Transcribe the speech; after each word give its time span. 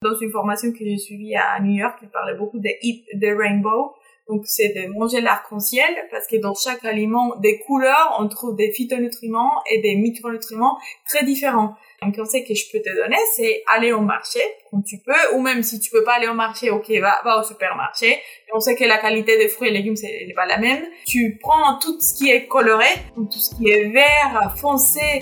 Dans 0.00 0.16
une 0.16 0.30
formation 0.30 0.70
que 0.70 0.78
j'ai 0.78 0.96
suivie 0.96 1.34
à 1.34 1.58
New 1.60 1.74
York, 1.74 1.98
il 2.02 2.08
parlait 2.08 2.36
beaucoup 2.36 2.60
de 2.60 2.68
Eat 2.82 3.04
the 3.20 3.36
Rainbow. 3.36 3.94
Donc, 4.28 4.42
c'est 4.44 4.68
de 4.68 4.86
manger 4.92 5.20
l'arc-en-ciel 5.20 5.88
parce 6.12 6.28
que 6.28 6.36
dans 6.36 6.54
chaque 6.54 6.84
aliment, 6.84 7.34
des 7.40 7.58
couleurs, 7.58 8.14
on 8.20 8.28
trouve 8.28 8.54
des 8.54 8.70
phytonutriments 8.70 9.60
et 9.68 9.80
des 9.80 9.96
micronutriments 9.96 10.78
très 11.08 11.24
différents. 11.24 11.74
Un 12.00 12.12
conseil 12.12 12.46
que 12.46 12.54
je 12.54 12.70
peux 12.70 12.78
te 12.78 12.94
donner, 12.94 13.16
c'est 13.34 13.64
aller 13.66 13.90
au 13.90 14.00
marché 14.00 14.38
quand 14.70 14.82
tu 14.82 14.98
peux, 14.98 15.34
ou 15.34 15.40
même 15.40 15.64
si 15.64 15.80
tu 15.80 15.90
peux 15.90 16.04
pas 16.04 16.14
aller 16.14 16.28
au 16.28 16.34
marché, 16.34 16.70
ok, 16.70 16.88
va, 17.00 17.20
va 17.24 17.40
au 17.40 17.42
supermarché. 17.42 18.18
On 18.54 18.60
sait 18.60 18.76
que 18.76 18.84
la 18.84 18.98
qualité 18.98 19.36
des 19.36 19.48
fruits 19.48 19.70
et 19.70 19.72
légumes, 19.72 19.96
c'est 19.96 20.32
pas 20.36 20.46
la 20.46 20.58
même. 20.58 20.84
Tu 21.08 21.38
prends 21.40 21.76
tout 21.80 21.98
ce 22.00 22.16
qui 22.16 22.30
est 22.30 22.46
coloré, 22.46 22.86
tout 23.16 23.32
ce 23.32 23.52
qui 23.56 23.68
est 23.68 23.88
vert, 23.88 24.54
foncé, 24.58 25.20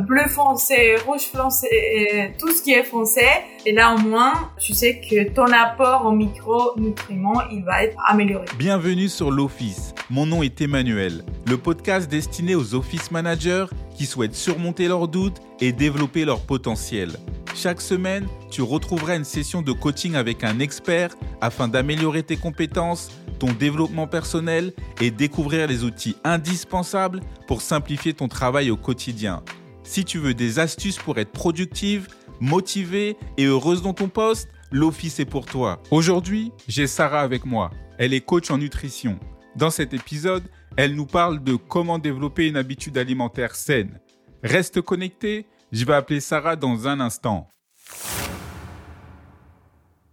bleu 0.00 0.26
foncé, 0.28 0.96
rouge 1.06 1.28
foncé, 1.34 2.34
tout 2.38 2.50
ce 2.50 2.62
qui 2.62 2.72
est 2.72 2.84
foncé. 2.84 3.22
Et 3.66 3.72
là, 3.72 3.94
au 3.94 3.98
moins, 3.98 4.50
tu 4.58 4.74
sais 4.74 5.00
que 5.00 5.30
ton 5.30 5.46
apport 5.46 6.06
en 6.06 6.12
micronutriments, 6.12 7.42
il 7.50 7.64
va 7.64 7.84
être 7.84 7.96
amélioré. 8.06 8.46
Bienvenue 8.58 9.08
sur 9.08 9.30
l'Office. 9.30 9.94
Mon 10.10 10.26
nom 10.26 10.42
est 10.42 10.60
Emmanuel, 10.60 11.24
le 11.46 11.56
podcast 11.56 12.10
destiné 12.10 12.54
aux 12.54 12.74
office 12.74 13.10
managers 13.10 13.66
qui 13.96 14.06
souhaitent 14.06 14.34
surmonter 14.34 14.88
leurs 14.88 15.08
doutes 15.08 15.40
et 15.60 15.72
développer 15.72 16.24
leur 16.24 16.40
potentiel. 16.40 17.12
Chaque 17.54 17.80
semaine, 17.80 18.26
tu 18.50 18.62
retrouveras 18.62 19.16
une 19.16 19.24
session 19.24 19.62
de 19.62 19.72
coaching 19.72 20.16
avec 20.16 20.42
un 20.42 20.58
expert 20.58 21.14
afin 21.40 21.68
d'améliorer 21.68 22.24
tes 22.24 22.36
compétences, 22.36 23.10
ton 23.38 23.52
développement 23.52 24.08
personnel 24.08 24.72
et 25.00 25.10
découvrir 25.10 25.68
les 25.68 25.84
outils 25.84 26.16
indispensables 26.24 27.20
pour 27.46 27.62
simplifier 27.62 28.12
ton 28.12 28.26
travail 28.26 28.70
au 28.70 28.76
quotidien. 28.76 29.42
Si 29.84 30.02
tu 30.04 30.18
veux 30.18 30.32
des 30.32 30.58
astuces 30.58 30.96
pour 30.96 31.18
être 31.18 31.30
productive, 31.30 32.08
motivée 32.40 33.18
et 33.36 33.44
heureuse 33.44 33.82
dans 33.82 33.92
ton 33.92 34.08
poste, 34.08 34.48
l'Office 34.72 35.20
est 35.20 35.26
pour 35.26 35.44
toi. 35.44 35.82
Aujourd'hui, 35.90 36.52
j'ai 36.66 36.86
Sarah 36.86 37.20
avec 37.20 37.44
moi. 37.44 37.70
Elle 37.98 38.14
est 38.14 38.22
coach 38.22 38.50
en 38.50 38.56
nutrition. 38.56 39.20
Dans 39.56 39.68
cet 39.70 39.92
épisode, 39.92 40.42
elle 40.76 40.94
nous 40.94 41.04
parle 41.06 41.44
de 41.44 41.54
comment 41.54 41.98
développer 41.98 42.48
une 42.48 42.56
habitude 42.56 42.96
alimentaire 42.96 43.54
saine. 43.54 44.00
Reste 44.42 44.80
connecté, 44.80 45.46
je 45.70 45.84
vais 45.84 45.94
appeler 45.94 46.20
Sarah 46.20 46.56
dans 46.56 46.88
un 46.88 46.98
instant. 47.00 47.46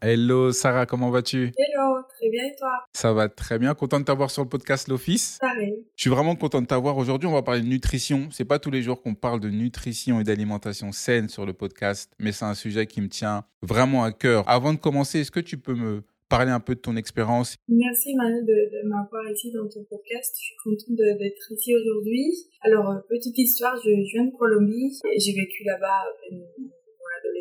Hello 0.01 0.51
Sarah, 0.51 0.85
comment 0.85 1.11
vas-tu? 1.11 1.53
Très 2.21 2.29
bien 2.29 2.45
et 2.45 2.55
toi? 2.55 2.69
Ça 2.93 3.13
va 3.13 3.29
très 3.29 3.57
bien, 3.57 3.73
content 3.73 3.99
de 3.99 4.05
t'avoir 4.05 4.29
sur 4.29 4.43
le 4.43 4.49
podcast 4.49 4.87
L'Office. 4.87 5.37
Pareil. 5.41 5.83
Je 5.95 6.01
suis 6.01 6.09
vraiment 6.09 6.35
content 6.35 6.61
de 6.61 6.67
t'avoir 6.67 6.97
aujourd'hui. 6.97 7.27
On 7.27 7.33
va 7.33 7.41
parler 7.41 7.61
de 7.61 7.67
nutrition. 7.67 8.29
C'est 8.31 8.45
pas 8.45 8.59
tous 8.59 8.69
les 8.69 8.83
jours 8.83 9.01
qu'on 9.01 9.15
parle 9.15 9.39
de 9.39 9.49
nutrition 9.49 10.19
et 10.19 10.23
d'alimentation 10.23 10.91
saine 10.91 11.29
sur 11.29 11.45
le 11.47 11.53
podcast, 11.53 12.13
mais 12.19 12.31
c'est 12.31 12.45
un 12.45 12.53
sujet 12.53 12.85
qui 12.85 13.01
me 13.01 13.09
tient 13.09 13.43
vraiment 13.63 14.03
à 14.03 14.11
cœur. 14.11 14.47
Avant 14.47 14.73
de 14.73 14.77
commencer, 14.77 15.21
est-ce 15.21 15.31
que 15.31 15.39
tu 15.39 15.57
peux 15.57 15.73
me 15.73 16.03
parler 16.29 16.51
un 16.51 16.59
peu 16.59 16.75
de 16.75 16.79
ton 16.79 16.95
expérience? 16.95 17.55
Merci 17.67 18.15
Manu 18.15 18.41
de, 18.45 18.83
de 18.83 18.87
m'avoir 18.87 19.27
ici 19.31 19.51
dans 19.51 19.67
ton 19.67 19.83
podcast. 19.89 20.35
Je 20.37 20.43
suis 20.45 20.55
contente 20.63 20.95
d'être 20.95 21.51
ici 21.51 21.73
aujourd'hui. 21.75 22.27
Alors, 22.61 22.89
euh, 22.91 22.99
petite 23.09 23.37
histoire, 23.37 23.75
je, 23.83 23.89
je 23.89 24.13
viens 24.13 24.25
de 24.25 24.37
Colombie 24.37 24.99
et 25.11 25.19
j'ai 25.19 25.33
vécu 25.33 25.63
là-bas 25.65 26.03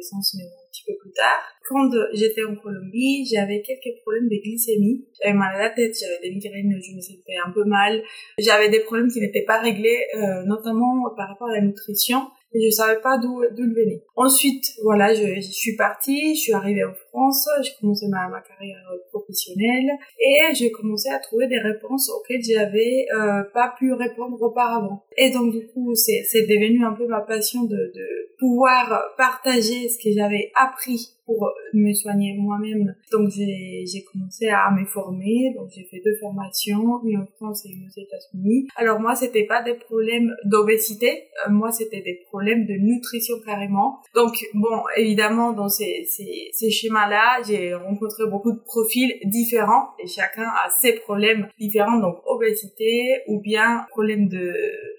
l'adolescence, 0.00 0.34
mais 0.36 0.44
un 0.44 0.68
petit 0.70 0.84
peu 0.86 0.92
plus 1.00 1.12
tard. 1.12 1.42
Quand 1.68 1.90
j'étais 2.12 2.44
en 2.44 2.56
Colombie, 2.56 3.26
j'avais 3.32 3.62
quelques 3.62 4.00
problèmes 4.02 4.28
de 4.28 4.36
glycémie. 4.42 5.04
J'avais 5.22 5.36
mal 5.36 5.54
à 5.54 5.58
la 5.58 5.70
tête, 5.70 5.96
j'avais 5.98 6.20
des 6.22 6.34
migraines, 6.34 6.80
je 6.82 6.96
me 6.96 7.00
sentais 7.00 7.36
un 7.44 7.50
peu 7.52 7.64
mal. 7.64 8.02
J'avais 8.38 8.68
des 8.68 8.80
problèmes 8.80 9.08
qui 9.08 9.20
n'étaient 9.20 9.44
pas 9.44 9.60
réglés, 9.60 10.04
euh, 10.16 10.44
notamment 10.44 11.04
par 11.16 11.28
rapport 11.28 11.48
à 11.48 11.54
la 11.54 11.60
nutrition. 11.60 12.22
Et 12.52 12.64
je 12.64 12.70
savais 12.70 13.00
pas 13.00 13.16
d'où 13.18 13.42
d'où 13.52 13.62
il 13.64 13.74
venait. 13.74 14.02
Ensuite, 14.16 14.72
voilà, 14.82 15.14
je, 15.14 15.36
je, 15.36 15.52
suis 15.52 15.76
partie, 15.76 16.34
je 16.34 16.40
suis 16.40 16.52
arrivée 16.52 16.84
en 16.84 16.92
France, 17.10 17.48
j'ai 17.62 17.72
commencé 17.80 18.06
ma, 18.08 18.28
carrière 18.40 18.82
professionnelle 19.10 19.90
et 20.18 20.54
j'ai 20.54 20.70
commencé 20.70 21.08
à 21.10 21.18
trouver 21.18 21.46
des 21.46 21.58
réponses 21.58 22.10
auxquelles 22.10 22.42
j'avais 22.42 23.06
euh, 23.14 23.42
pas 23.52 23.74
pu 23.78 23.92
répondre 23.92 24.40
auparavant. 24.40 25.04
Et 25.16 25.30
donc 25.30 25.52
du 25.52 25.66
coup, 25.68 25.94
c'est 25.94 26.46
devenu 26.46 26.84
un 26.84 26.92
peu 26.92 27.06
ma 27.06 27.20
passion 27.20 27.64
de, 27.64 27.92
pouvoir 28.40 29.12
partager 29.18 29.88
ce 29.90 29.98
que 30.02 30.10
j'avais 30.14 30.50
appris 30.54 31.10
pour 31.26 31.52
me 31.74 31.92
soigner 31.92 32.34
moi-même. 32.36 32.96
Donc 33.12 33.28
j'ai 33.30 34.04
commencé 34.10 34.48
à 34.48 34.70
me 34.70 34.84
former, 34.86 35.52
donc 35.54 35.68
j'ai 35.70 35.84
fait 35.84 36.00
deux 36.04 36.16
formations, 36.16 37.04
une 37.04 37.18
en 37.18 37.26
France 37.36 37.66
et 37.66 37.68
une 37.68 37.86
aux 37.86 38.00
États-Unis. 38.00 38.66
Alors 38.76 38.98
moi, 38.98 39.14
c'était 39.14 39.44
pas 39.44 39.62
des 39.62 39.74
problèmes 39.74 40.34
d'obésité, 40.44 41.24
euh, 41.46 41.50
moi 41.50 41.70
c'était 41.70 42.00
des 42.00 42.22
problèmes 42.28 42.66
de 42.66 42.74
nutrition 42.74 43.36
carrément. 43.44 43.98
Donc 44.14 44.42
bon, 44.54 44.82
évidemment 44.96 45.52
dans 45.52 45.68
ces 45.68 46.06
ces, 46.08 46.48
ces 46.52 46.70
schémas-là, 47.00 47.42
j'ai 47.46 47.74
rencontré 47.74 48.26
beaucoup 48.26 48.52
de 48.52 48.60
profils 48.60 49.14
différents 49.24 49.90
et 49.98 50.06
chacun 50.06 50.44
a 50.44 50.68
ses 50.80 50.94
problèmes 50.94 51.48
différents, 51.58 51.98
donc 51.98 52.16
obésité 52.26 53.22
ou 53.28 53.40
bien 53.40 53.86
problème 53.90 54.28
de 54.28 54.54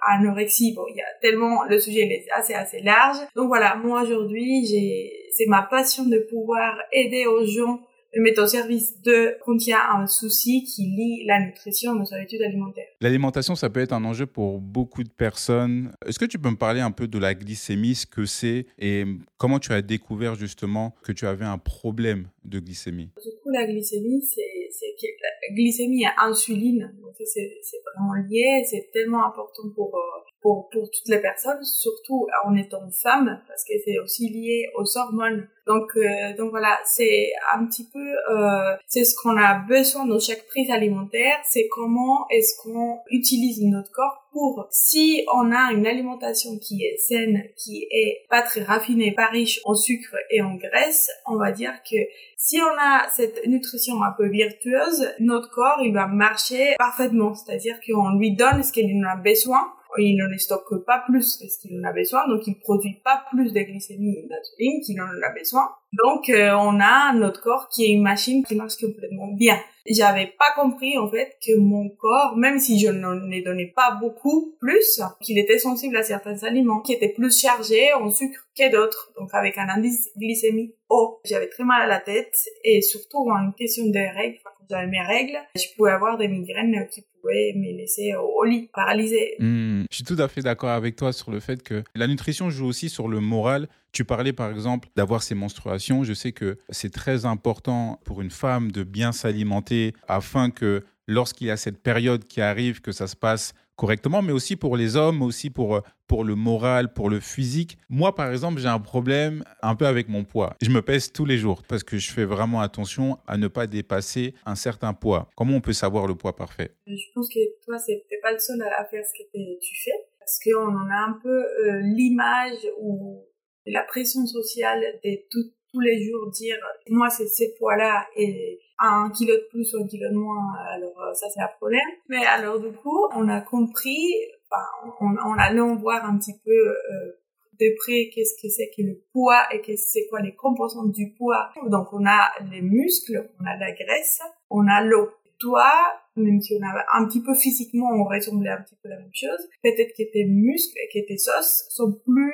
anorexie. 0.08 0.74
Bon, 0.76 0.84
il 0.90 0.98
y 0.98 1.02
a 1.02 1.06
tellement 1.22 1.64
le 1.64 1.80
sujet 1.80 2.02
est 2.02 2.26
assez 2.36 2.54
assez 2.54 2.82
large. 2.82 3.18
Donc 3.36 3.48
voilà, 3.48 3.76
moi 3.76 4.04
aujourd'hui, 4.04 4.66
j'ai 4.66 5.12
c'est 5.32 5.46
ma 5.48 5.62
passion 5.64 6.06
de 6.06 6.20
pouvoir 6.30 6.78
aider 6.92 7.26
aux 7.26 7.46
gens 7.46 7.80
de 8.14 8.22
mettre 8.22 8.44
au 8.44 8.48
service 8.48 9.02
de 9.02 9.38
quand 9.46 9.56
il 9.66 9.70
y 9.70 9.74
a 9.74 9.94
un 9.96 10.08
souci 10.08 10.64
qui 10.64 10.84
lie 10.84 11.24
la 11.26 11.40
nutrition 11.40 11.94
à 11.94 11.96
nos 11.96 12.14
habitudes 12.14 12.42
alimentaires. 12.42 12.88
L'alimentation, 13.00 13.56
ça 13.56 13.70
peut 13.70 13.80
être 13.80 13.94
un 13.94 14.04
enjeu 14.04 14.26
pour 14.26 14.60
beaucoup 14.60 15.04
de 15.04 15.10
personnes. 15.10 15.92
Est-ce 16.06 16.20
que 16.20 16.26
tu 16.26 16.38
peux 16.40 16.50
me 16.50 16.58
parler 16.58 16.82
un 16.82 16.92
peu 16.92 17.08
de 17.08 17.18
la 17.18 17.34
glycémie, 17.34 17.96
ce 17.96 18.06
que 18.06 18.26
c'est 18.26 18.66
et 18.78 19.06
comment 19.38 19.60
tu 19.60 19.72
as 19.72 19.82
découvert 19.82 20.36
justement 20.36 20.94
que 21.04 21.12
tu 21.12 21.26
avais 21.26 21.46
un 21.46 21.58
problème 21.58 22.28
de 22.44 22.60
glycémie? 22.60 23.12
Du 23.24 23.32
coup, 23.42 23.50
la 23.52 23.66
glycémie, 23.66 24.22
c'est 24.22 24.96
que 25.00 25.08
la 25.22 25.56
glycémie 25.56 26.04
et 26.04 26.08
insuline, 26.18 26.94
donc 27.02 27.16
ça 27.18 27.24
c'est 27.26 27.78
vraiment 27.96 28.14
lié, 28.30 28.64
c'est 28.70 28.90
tellement 28.92 29.26
important 29.26 29.64
pour 29.76 29.96
euh, 29.96 30.31
pour, 30.42 30.70
pour 30.70 30.90
toutes 30.90 31.08
les 31.08 31.20
personnes, 31.20 31.64
surtout 31.64 32.28
en 32.46 32.56
étant 32.56 32.90
femme, 32.92 33.42
parce 33.48 33.64
que 33.64 33.74
c'est 33.86 34.00
aussi 34.00 34.30
lié 34.30 34.70
aux 34.76 34.98
hormones. 34.98 35.48
Donc, 35.68 35.92
euh, 35.96 36.36
donc 36.38 36.50
voilà, 36.50 36.80
c'est 36.86 37.32
un 37.54 37.66
petit 37.66 37.88
peu, 37.94 38.00
euh, 38.00 38.76
c'est 38.88 39.04
ce 39.04 39.16
qu'on 39.22 39.38
a 39.38 39.60
besoin 39.68 40.06
dans 40.06 40.20
chaque 40.20 40.48
prise 40.48 40.72
alimentaire, 40.72 41.38
c'est 41.48 41.68
comment 41.70 42.28
est-ce 42.30 42.56
qu'on 42.62 43.00
utilise 43.12 43.62
notre 43.64 43.92
corps 43.92 44.28
pour, 44.32 44.68
si 44.72 45.26
on 45.34 45.52
a 45.52 45.72
une 45.74 45.86
alimentation 45.86 46.58
qui 46.58 46.84
est 46.84 46.98
saine, 46.98 47.44
qui 47.58 47.86
est 47.92 48.26
pas 48.30 48.42
très 48.42 48.64
raffinée, 48.64 49.12
pas 49.12 49.28
riche 49.28 49.60
en 49.66 49.76
sucre 49.76 50.16
et 50.30 50.42
en 50.42 50.56
graisse, 50.56 51.10
on 51.28 51.36
va 51.36 51.52
dire 51.52 51.74
que 51.84 51.98
si 52.38 52.60
on 52.60 52.80
a 52.80 53.08
cette 53.10 53.46
nutrition 53.46 54.02
un 54.02 54.12
peu 54.18 54.28
virtueuse, 54.28 55.14
notre 55.20 55.52
corps, 55.52 55.80
il 55.84 55.94
va 55.94 56.08
marcher 56.08 56.74
parfaitement. 56.80 57.36
C'est-à-dire 57.36 57.76
qu'on 57.86 58.18
lui 58.18 58.36
donne 58.36 58.64
ce 58.64 58.72
qu'il 58.72 58.90
en 58.98 59.10
a 59.10 59.16
besoin 59.16 59.72
il 59.98 60.18
ne 60.18 60.38
stocke 60.38 60.86
pas 60.86 61.04
plus 61.08 61.38
que 61.38 61.48
ce 61.48 61.60
qu'il 61.60 61.80
en 61.80 61.90
a 61.90 61.94
besoin, 61.94 62.28
donc 62.28 62.46
il 62.48 62.60
produit 62.60 63.02
pas 63.04 63.24
plus 63.30 63.54
de 63.54 63.60
glycémie 63.60 64.20
et 64.20 64.28
d'insuline 64.28 64.82
qu'il 64.82 65.02
en 65.02 65.08
a 65.08 65.34
besoin. 65.34 65.70
Donc 65.94 66.30
euh, 66.30 66.52
on 66.54 66.80
a 66.80 67.14
notre 67.14 67.42
corps 67.42 67.68
qui 67.70 67.86
est 67.86 67.90
une 67.90 68.02
machine 68.02 68.44
qui 68.46 68.56
marche 68.56 68.78
complètement 68.78 69.28
bien. 69.34 69.58
J'avais 69.90 70.28
pas 70.28 70.62
compris 70.62 70.98
en 70.98 71.10
fait 71.10 71.38
que 71.46 71.58
mon 71.58 71.90
corps, 71.90 72.38
même 72.38 72.60
si 72.60 72.80
je 72.80 72.88
n'en 72.88 73.30
ai 73.32 73.42
donné 73.42 73.74
pas 73.76 73.98
beaucoup 74.00 74.56
plus, 74.60 75.02
qu'il 75.22 75.38
était 75.38 75.58
sensible 75.58 75.98
à 75.98 76.04
certains 76.04 76.44
aliments 76.44 76.82
qui 76.82 76.94
étaient 76.94 77.14
plus 77.14 77.42
chargés 77.42 77.92
en 77.94 78.10
sucre 78.10 78.48
que 78.58 78.72
d'autres, 78.72 79.12
donc 79.18 79.30
avec 79.34 79.58
un 79.58 79.68
indice 79.70 80.10
glycémie 80.18 80.76
haut. 80.90 81.20
J'avais 81.26 81.50
très 81.50 81.64
mal 81.64 81.82
à 81.82 81.88
la 81.88 82.00
tête 82.00 82.36
et 82.64 82.82
surtout 82.82 83.30
en 83.30 83.52
question 83.52 83.86
de 83.86 84.18
règles, 84.18 84.38
quand 84.44 84.66
j'avais 84.70 84.88
mes 84.88 85.02
règles, 85.02 85.38
je 85.56 85.66
pouvais 85.76 85.92
avoir 85.92 86.18
des 86.18 86.28
migraines 86.28 86.88
qui 86.92 87.04
pouvaient 87.20 87.54
me 87.56 87.78
laisser 87.78 88.14
au 88.16 88.44
lit, 88.44 88.70
paralysée. 88.74 89.36
Mmh, 89.40 89.84
je 89.90 89.96
suis 89.96 90.04
tout 90.04 90.18
à 90.20 90.28
fait 90.28 90.42
d'accord 90.42 90.70
avec 90.70 90.96
toi 90.96 91.12
sur 91.12 91.32
le 91.32 91.40
fait 91.40 91.64
que 91.64 91.84
la 91.96 92.08
nutrition 92.08 92.50
joue 92.50 92.68
aussi 92.68 92.90
sur 92.90 93.08
le 93.08 93.20
moral. 93.20 93.68
Tu 93.92 94.06
parlais 94.06 94.34
par 94.34 94.52
exemple 94.52 94.90
d'avoir 94.96 95.22
ses 95.22 95.36
menstruations. 95.36 96.04
Je 96.04 96.14
sais 96.14 96.32
que 96.32 96.58
c'est 96.70 96.94
très 96.94 97.26
important 97.26 98.00
pour 98.06 98.22
une 98.22 98.32
femme 98.32 98.72
de 98.72 98.84
bien 98.84 99.12
s'alimenter 99.12 99.94
afin 100.08 100.50
que 100.50 100.84
lorsqu'il 101.08 101.48
y 101.48 101.52
a 101.52 101.58
cette 101.58 101.82
période 101.82 102.24
qui 102.24 102.42
arrive, 102.42 102.82
que 102.82 102.92
ça 102.92 103.08
se 103.08 103.16
passe 103.16 103.54
correctement, 103.76 104.22
mais 104.22 104.32
aussi 104.32 104.56
pour 104.56 104.78
les 104.78 104.96
hommes, 104.96 105.22
aussi 105.24 105.50
pour, 105.50 105.76
euh, 105.76 105.82
pour 106.08 106.24
le 106.24 106.36
moral, 106.36 106.94
pour 106.94 107.10
le 107.10 107.20
physique. 107.20 107.80
Moi, 107.90 108.14
par 108.14 108.32
exemple, 108.32 108.62
j'ai 108.62 108.68
un 108.68 108.80
problème 108.80 109.44
un 109.64 109.76
peu 109.76 109.88
avec 109.88 110.08
mon 110.08 110.24
poids. 110.24 110.56
Je 110.62 110.70
me 110.70 110.82
pèse 110.82 111.12
tous 111.12 111.26
les 111.26 111.38
jours 111.38 111.64
parce 111.68 111.84
que 111.84 111.98
je 111.98 112.12
fais 112.12 112.26
vraiment 112.26 112.62
attention 112.62 113.18
à 113.28 113.38
ne 113.38 113.48
pas 113.48 113.66
dépasser 113.66 114.36
un 114.46 114.56
certain 114.56 114.94
poids. 114.94 115.30
Comment 115.36 115.56
on 115.56 115.62
peut 115.62 115.74
savoir 115.74 116.06
le 116.06 116.16
poids 116.16 116.36
parfait? 116.36 116.76
Je 116.86 116.94
pense 117.16 117.28
que 117.28 117.40
toi, 117.66 117.78
c'est 117.80 118.04
pas 118.22 118.32
le 118.32 118.40
seul 118.40 118.62
à 118.62 118.86
faire 118.86 119.04
ce 119.04 119.14
que 119.14 119.28
tu 119.60 119.76
fais 119.84 120.08
parce 120.20 120.40
qu'on 120.44 120.76
en 120.76 120.90
a 120.90 121.10
un 121.10 121.20
peu 121.22 121.44
euh, 121.44 121.82
l'image 121.82 122.60
ou 122.80 123.26
la 123.66 123.84
pression 123.84 124.26
sociale 124.26 124.82
de 125.04 125.18
tous 125.30 125.80
les 125.80 126.04
jours 126.04 126.30
dire 126.32 126.58
moi 126.90 127.10
c'est 127.10 127.28
ces 127.28 127.54
poids-là 127.58 128.06
et 128.16 128.60
un 128.82 129.10
kilo 129.12 129.36
de 129.36 129.48
plus 129.50 129.74
ou 129.74 129.84
un 129.84 129.88
kilo 129.88 130.10
de 130.10 130.16
moins, 130.16 130.54
alors 130.74 131.00
euh, 131.02 131.14
ça 131.14 131.28
c'est 131.30 131.42
un 131.42 131.50
problème. 131.58 131.82
Mais 132.10 132.26
alors 132.26 132.60
du 132.60 132.72
coup, 132.72 133.08
on 133.16 133.30
a 133.30 133.42
compris, 133.42 134.12
enfin, 134.50 134.64
on, 135.00 135.30
on 135.30 135.34
allant 135.38 135.76
voir 135.76 136.04
un 136.06 136.18
petit 136.18 136.34
peu 136.44 136.52
euh, 136.52 137.22
de 137.60 137.76
près 137.78 138.10
qu'est-ce 138.14 138.42
que 138.42 138.50
c'est 138.50 138.72
que 138.76 138.82
le 138.82 139.04
poids 139.12 139.44
et 139.52 139.62
que 139.62 139.76
c'est 139.76 140.08
quoi 140.10 140.22
les 140.22 140.34
composantes 140.34 140.92
du 140.92 141.14
poids. 141.14 141.50
Donc 141.68 141.94
on 141.94 142.06
a 142.08 142.32
les 142.52 142.62
muscles, 142.62 143.30
on 143.40 143.46
a 143.46 143.56
la 143.58 143.72
graisse, 143.72 144.20
on 144.50 144.68
a 144.68 144.84
l'eau. 144.84 145.10
Toi, 145.40 145.72
même 146.16 146.40
si 146.42 146.56
on 146.60 146.64
a 146.64 146.86
un 146.94 147.08
petit 147.08 147.22
peu 147.22 147.34
physiquement, 147.34 147.90
on 147.94 148.04
ressemblait 148.04 148.50
un 148.50 148.62
petit 148.62 148.76
peu 148.82 148.90
la 148.90 148.98
même 148.98 149.14
chose, 149.14 149.48
peut-être 149.64 149.96
que 149.98 150.04
tes 150.12 150.26
muscles 150.26 150.78
et 150.78 150.88
que 150.94 151.08
tes 151.08 151.16
os 151.16 151.66
sont 151.70 151.94
plus, 151.94 152.34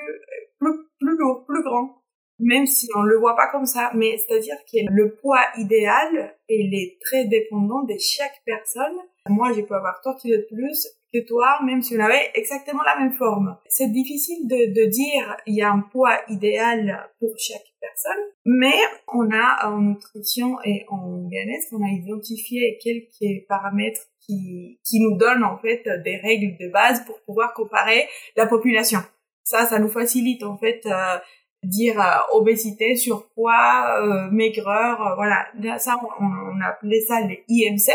plus, 0.60 0.78
plus 1.00 1.18
lourds, 1.18 1.46
plus 1.46 1.64
grands 1.64 2.02
même 2.40 2.68
si 2.68 2.88
on 2.96 3.02
le 3.02 3.18
voit 3.18 3.36
pas 3.36 3.48
comme 3.52 3.66
ça, 3.66 3.92
mais 3.96 4.18
c'est-à-dire 4.18 4.58
que 4.72 4.78
le 4.92 5.16
poids 5.16 5.42
idéal, 5.58 6.36
il 6.50 6.74
est 6.76 6.98
très 7.02 7.26
dépendant 7.26 7.84
de 7.84 7.96
chaque 8.00 8.42
personne. 8.46 8.96
Moi, 9.28 9.54
je 9.54 9.62
peux 9.62 9.74
avoir 9.74 10.00
3 10.02 10.18
kilos 10.18 10.42
de 10.42 10.56
plus, 10.56 10.88
que 11.14 11.26
toi, 11.26 11.60
même 11.66 11.82
si 11.82 11.96
on 11.98 12.00
avait 12.00 12.32
exactement 12.36 12.84
la 12.84 13.00
même 13.00 13.14
forme. 13.14 13.58
C'est 13.68 13.92
difficile 13.92 14.48
de, 14.48 14.74
de 14.74 14.90
dire 14.90 15.38
il 15.46 15.56
y 15.56 15.62
a 15.62 15.72
un 15.72 15.80
poids 15.80 16.20
idéal 16.28 17.10
pour 17.20 17.34
chaque 17.38 17.66
personne, 17.80 18.24
mais 18.46 18.76
on 19.14 19.30
a 19.32 19.68
en 19.68 19.80
nutrition 19.80 20.58
et 20.66 20.86
en 20.90 21.24
bien-être, 21.28 21.68
on 21.72 21.84
a 21.84 21.90
identifié 21.90 22.78
quelques 22.84 23.48
paramètres 23.48 24.02
qui, 24.20 24.80
qui 24.84 25.00
nous 25.00 25.18
donnent 25.18 25.46
en 25.46 25.58
fait 25.58 25.84
des 26.04 26.18
règles 26.18 26.58
de 26.60 26.70
base 26.70 27.06
pour 27.06 27.22
pouvoir 27.22 27.54
comparer 27.54 28.08
la 28.36 28.46
population. 28.46 29.00
Ça, 29.48 29.66
ça 29.66 29.80
nous 29.80 29.88
facilite 29.88 30.44
en 30.44 30.58
fait 30.58 30.82
euh, 30.88 31.18
dire 31.64 32.02
euh, 32.02 32.38
obésité, 32.38 32.98
surpoids, 32.98 34.02
euh, 34.02 34.30
maigreur, 34.30 35.02
euh, 35.02 35.16
voilà. 35.16 35.48
Ça, 35.80 35.98
on, 36.20 36.26
on 36.26 36.62
appelait 36.62 37.00
ça 37.00 37.22
les 37.22 37.46
IMC, 37.48 37.94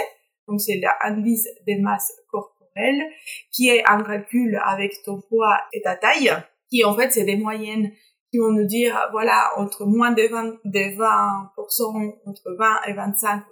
donc 0.49 0.63
c'est 0.63 0.81
l'indice 0.81 1.47
des 1.67 1.79
masses 1.79 2.15
corporelles 2.31 3.03
qui 3.51 3.69
est 3.69 3.83
un 3.87 4.03
calcul 4.03 4.59
avec 4.65 4.95
ton 5.05 5.21
poids 5.29 5.59
et 5.75 5.83
ta 5.83 5.95
taille, 5.95 6.33
qui 6.71 6.85
en 6.85 6.97
fait 6.97 7.11
c'est 7.13 7.25
des 7.25 7.37
moyennes 7.37 7.93
qui 8.31 8.39
vont 8.39 8.53
nous 8.53 8.67
dire, 8.67 8.99
voilà, 9.11 9.51
entre 9.59 9.85
moins 9.85 10.13
de 10.13 10.23
20, 10.23 10.45
de 10.65 10.97
20%, 10.97 12.15
entre 12.25 12.57
20 12.59 12.81
et 12.89 12.95
25 12.95 13.43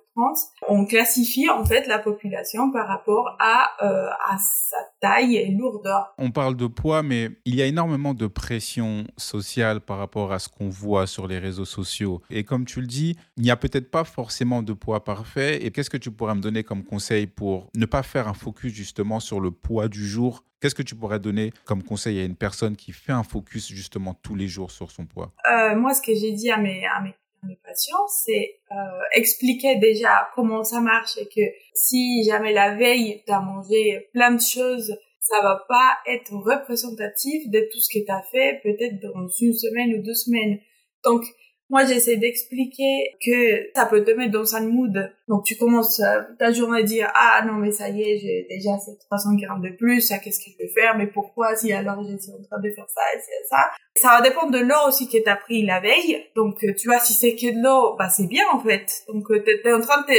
on 0.69 0.85
classifie 0.85 1.49
en 1.49 1.65
fait 1.65 1.87
la 1.87 1.99
population 1.99 2.71
par 2.71 2.87
rapport 2.87 3.37
à, 3.41 3.71
euh, 3.83 4.09
à 4.29 4.39
sa 4.39 4.77
taille 5.01 5.37
et 5.37 5.51
lourdeur. 5.51 6.15
On 6.19 6.31
parle 6.31 6.57
de 6.57 6.67
poids, 6.67 7.03
mais 7.03 7.31
il 7.45 7.55
y 7.55 7.63
a 7.63 7.67
énormément 7.67 8.15
de 8.15 8.27
pression 8.27 9.05
sociale 9.17 9.81
par 9.81 9.99
rapport 9.99 10.33
à 10.33 10.39
ce 10.39 10.49
qu'on 10.49 10.69
voit 10.69 11.07
sur 11.07 11.27
les 11.27 11.39
réseaux 11.39 11.65
sociaux. 11.65 12.21
Et 12.31 12.45
comme 12.45 12.65
tu 12.65 12.81
le 12.81 12.87
dis, 12.87 13.17
il 13.37 13.43
n'y 13.43 13.51
a 13.51 13.57
peut-être 13.57 13.91
pas 13.91 14.05
forcément 14.05 14.63
de 14.63 14.73
poids 14.73 15.05
parfait. 15.05 15.65
Et 15.65 15.71
qu'est-ce 15.71 15.91
que 15.91 15.97
tu 15.97 16.11
pourrais 16.11 16.35
me 16.35 16.41
donner 16.41 16.65
comme 16.65 16.85
conseil 16.85 17.27
pour 17.27 17.69
ne 17.75 17.87
pas 17.87 18.03
faire 18.03 18.29
un 18.29 18.35
focus 18.35 18.73
justement 18.73 19.21
sur 19.21 19.41
le 19.41 19.51
poids 19.51 19.89
du 19.89 20.07
jour? 20.07 20.45
Qu'est-ce 20.61 20.75
que 20.75 20.83
tu 20.83 20.95
pourrais 20.95 21.19
donner 21.19 21.53
comme 21.65 21.83
conseil 21.83 22.21
à 22.21 22.25
une 22.25 22.37
personne 22.37 22.77
qui 22.77 22.93
fait 22.93 23.13
un 23.13 23.23
focus 23.23 23.69
justement 23.69 24.13
tous 24.13 24.35
les 24.35 24.47
jours 24.47 24.71
sur 24.71 24.91
son 24.91 25.07
poids? 25.07 25.33
Euh, 25.51 25.75
Moi, 25.75 25.95
ce 25.95 26.03
que 26.03 26.15
j'ai 26.15 26.33
dit 26.33 26.51
à 26.51 26.59
mes, 26.59 26.85
à 26.85 27.01
mes 27.01 27.15
mes 27.43 27.57
patients, 27.57 28.07
c'est 28.09 28.61
euh, 28.73 28.75
expliquer 29.13 29.77
déjà 29.77 30.29
comment 30.35 30.65
ça 30.65 30.81
marche 30.81 31.17
et 31.19 31.27
que 31.27 31.43
si 31.75 32.25
jamais 32.25 32.53
la 32.53 32.77
veille 32.77 33.23
tu 33.27 33.33
as 33.33 33.41
mangé 33.41 34.09
plein 34.13 34.33
de 34.33 34.41
choses, 34.41 34.95
ça 35.21 35.41
va 35.43 35.65
pas 35.69 35.99
être 36.07 36.33
représentatif 36.33 37.49
de 37.51 37.69
tout 37.73 37.79
ce 37.79 37.89
que 37.93 38.05
tu 38.05 38.11
as 38.11 38.23
fait 38.31 38.61
peut-être 38.63 39.01
dans 39.01 39.29
une 39.29 39.53
semaine 39.53 39.95
ou 39.95 40.03
deux 40.03 40.15
semaines. 40.15 40.59
Donc 41.05 41.23
moi, 41.71 41.85
j'essaie 41.85 42.17
d'expliquer 42.17 43.17
que 43.25 43.71
ça 43.77 43.87
peut 43.87 44.03
te 44.03 44.11
mettre 44.11 44.33
dans 44.33 44.57
un 44.57 44.67
mood. 44.67 45.13
Donc, 45.29 45.45
tu 45.45 45.57
commences 45.57 46.01
euh, 46.01 46.21
ta 46.37 46.53
journée 46.53 46.81
à 46.81 46.83
dire, 46.83 47.09
ah 47.15 47.45
non, 47.47 47.55
mais 47.55 47.71
ça 47.71 47.89
y 47.89 48.03
est, 48.03 48.19
j'ai 48.19 48.47
déjà 48.51 48.77
ces 48.79 48.99
300 48.99 49.37
grammes 49.37 49.63
de 49.63 49.77
plus, 49.77 50.09
qu'est-ce 50.09 50.41
que 50.41 50.51
je 50.51 50.59
vais 50.59 50.69
faire, 50.69 50.97
mais 50.99 51.07
pourquoi, 51.07 51.55
si 51.55 51.73
alors 51.73 52.03
j'étais 52.03 52.33
en 52.33 52.43
train 52.43 52.61
de 52.61 52.71
faire 52.75 52.89
ça 52.89 53.01
et 53.15 53.21
ça. 53.49 53.71
Ça 53.95 54.09
va 54.09 54.21
dépendre 54.21 54.51
de 54.51 54.59
l'eau 54.59 54.89
aussi 54.89 55.09
que 55.09 55.19
t'as 55.19 55.37
pris 55.37 55.65
la 55.65 55.79
veille. 55.79 56.25
Donc, 56.35 56.63
euh, 56.65 56.75
tu 56.77 56.89
vois, 56.89 56.99
si 56.99 57.13
c'est 57.13 57.37
que 57.37 57.55
de 57.55 57.63
l'eau, 57.63 57.95
bah 57.97 58.09
c'est 58.09 58.27
bien 58.27 58.45
en 58.53 58.59
fait. 58.59 59.05
Donc, 59.07 59.31
euh, 59.31 59.45
t'es 59.45 59.73
en 59.73 59.81
train 59.81 60.03
de 60.03 60.15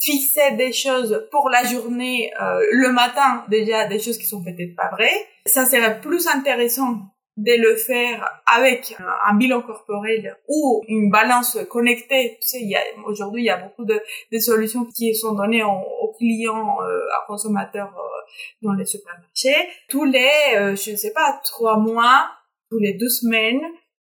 fixer 0.00 0.56
des 0.56 0.72
choses 0.72 1.26
pour 1.30 1.48
la 1.48 1.64
journée, 1.64 2.30
le 2.38 2.92
matin, 2.92 3.44
déjà, 3.48 3.86
des 3.86 3.98
choses 3.98 4.18
qui 4.18 4.26
sont 4.26 4.44
peut-être 4.44 4.76
pas 4.76 4.90
vraies. 4.92 5.26
Ça 5.46 5.64
serait 5.64 6.02
plus 6.02 6.26
intéressant 6.26 6.98
de 7.36 7.52
le 7.52 7.76
faire 7.76 8.42
avec 8.46 8.96
un 9.26 9.34
bilan 9.34 9.60
corporel 9.60 10.36
ou 10.48 10.82
une 10.88 11.10
balance 11.10 11.58
connectée. 11.68 12.38
Tu 12.40 12.48
sais, 12.48 12.74
aujourd'hui, 13.04 13.42
il 13.42 13.46
y 13.46 13.50
a 13.50 13.58
beaucoup 13.58 13.84
de, 13.84 14.00
de 14.32 14.38
solutions 14.38 14.86
qui 14.86 15.14
sont 15.14 15.34
données 15.34 15.62
aux 15.62 16.12
clients, 16.18 16.78
euh, 16.82 17.00
à 17.14 17.26
consommateurs 17.26 17.94
euh, 17.94 18.30
dans 18.62 18.72
les 18.72 18.86
supermarchés. 18.86 19.68
Tous 19.88 20.04
les, 20.04 20.30
euh, 20.54 20.76
je 20.76 20.92
ne 20.92 20.96
sais 20.96 21.12
pas, 21.12 21.38
trois 21.44 21.78
mois, 21.78 22.30
tous 22.70 22.78
les 22.78 22.94
deux 22.94 23.10
semaines, 23.10 23.60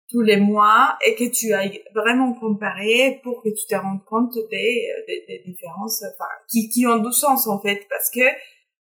tous 0.09 0.21
les 0.21 0.37
mois, 0.37 0.97
et 1.05 1.13
que 1.15 1.29
tu 1.29 1.53
ailles 1.53 1.83
vraiment 1.93 2.33
comparé 2.33 3.19
pour 3.21 3.43
que 3.43 3.49
tu 3.49 3.67
te 3.67 3.75
rendes 3.75 4.03
compte 4.05 4.33
des, 4.49 4.89
des, 5.07 5.25
des 5.27 5.43
différences, 5.45 6.03
enfin, 6.15 6.29
qui, 6.49 6.69
qui 6.69 6.87
ont 6.87 6.97
du 6.97 7.11
sens 7.11 7.47
en 7.47 7.59
fait, 7.59 7.85
parce 7.89 8.09
que 8.09 8.21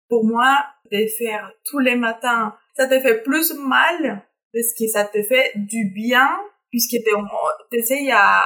pour 0.08 0.24
moi, 0.24 0.64
de 0.90 1.06
faire 1.18 1.52
tous 1.64 1.78
les 1.78 1.96
matins 1.96 2.54
ça 2.78 2.86
te 2.86 3.00
fait 3.00 3.22
plus 3.22 3.52
mal 3.54 4.24
parce 4.52 4.72
que 4.78 4.86
ça 4.86 5.04
te 5.04 5.22
fait 5.22 5.52
du 5.56 5.90
bien 5.94 6.30
puisque 6.70 7.02
tu 7.02 7.78
essayes 7.78 8.12
à 8.12 8.42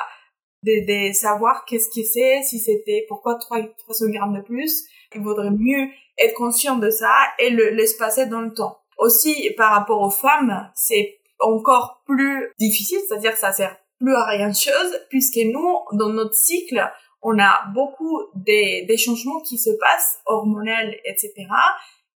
de, 0.63 1.09
de 1.09 1.13
savoir 1.13 1.65
qu'est-ce 1.65 1.89
que 1.89 2.07
c'est, 2.07 2.43
si 2.45 2.61
c'était 2.61 3.05
pourquoi 3.09 3.35
3, 3.35 3.59
300 3.79 4.07
grammes 4.11 4.37
de 4.37 4.43
plus. 4.43 4.85
Il 5.15 5.21
vaudrait 5.21 5.51
mieux 5.51 5.89
être 6.19 6.35
conscient 6.35 6.77
de 6.77 6.89
ça 6.89 7.13
et 7.39 7.51
le 7.51 7.71
l'espacer 7.71 8.27
dans 8.27 8.41
le 8.41 8.55
temps. 8.55 8.79
Aussi, 8.97 9.51
par 9.57 9.73
rapport 9.73 10.01
aux 10.01 10.11
femmes, 10.11 10.71
c'est 10.75 11.19
encore 11.41 12.03
plus 12.07 12.53
difficile, 12.59 13.01
c'est-à-dire 13.07 13.33
que 13.33 13.39
ça 13.39 13.53
sert 13.53 13.77
plus 13.99 14.15
à 14.15 14.25
rien 14.25 14.49
de 14.49 14.55
chose, 14.55 14.99
puisque 15.11 15.41
nous, 15.45 15.79
dans 15.93 16.11
notre 16.11 16.35
cycle, 16.35 16.89
on 17.23 17.39
a 17.39 17.65
beaucoup 17.73 18.21
des, 18.35 18.85
des 18.87 18.97
changements 18.97 19.41
qui 19.41 19.59
se 19.59 19.71
passent, 19.71 20.19
hormonaux, 20.27 20.93
etc., 21.05 21.33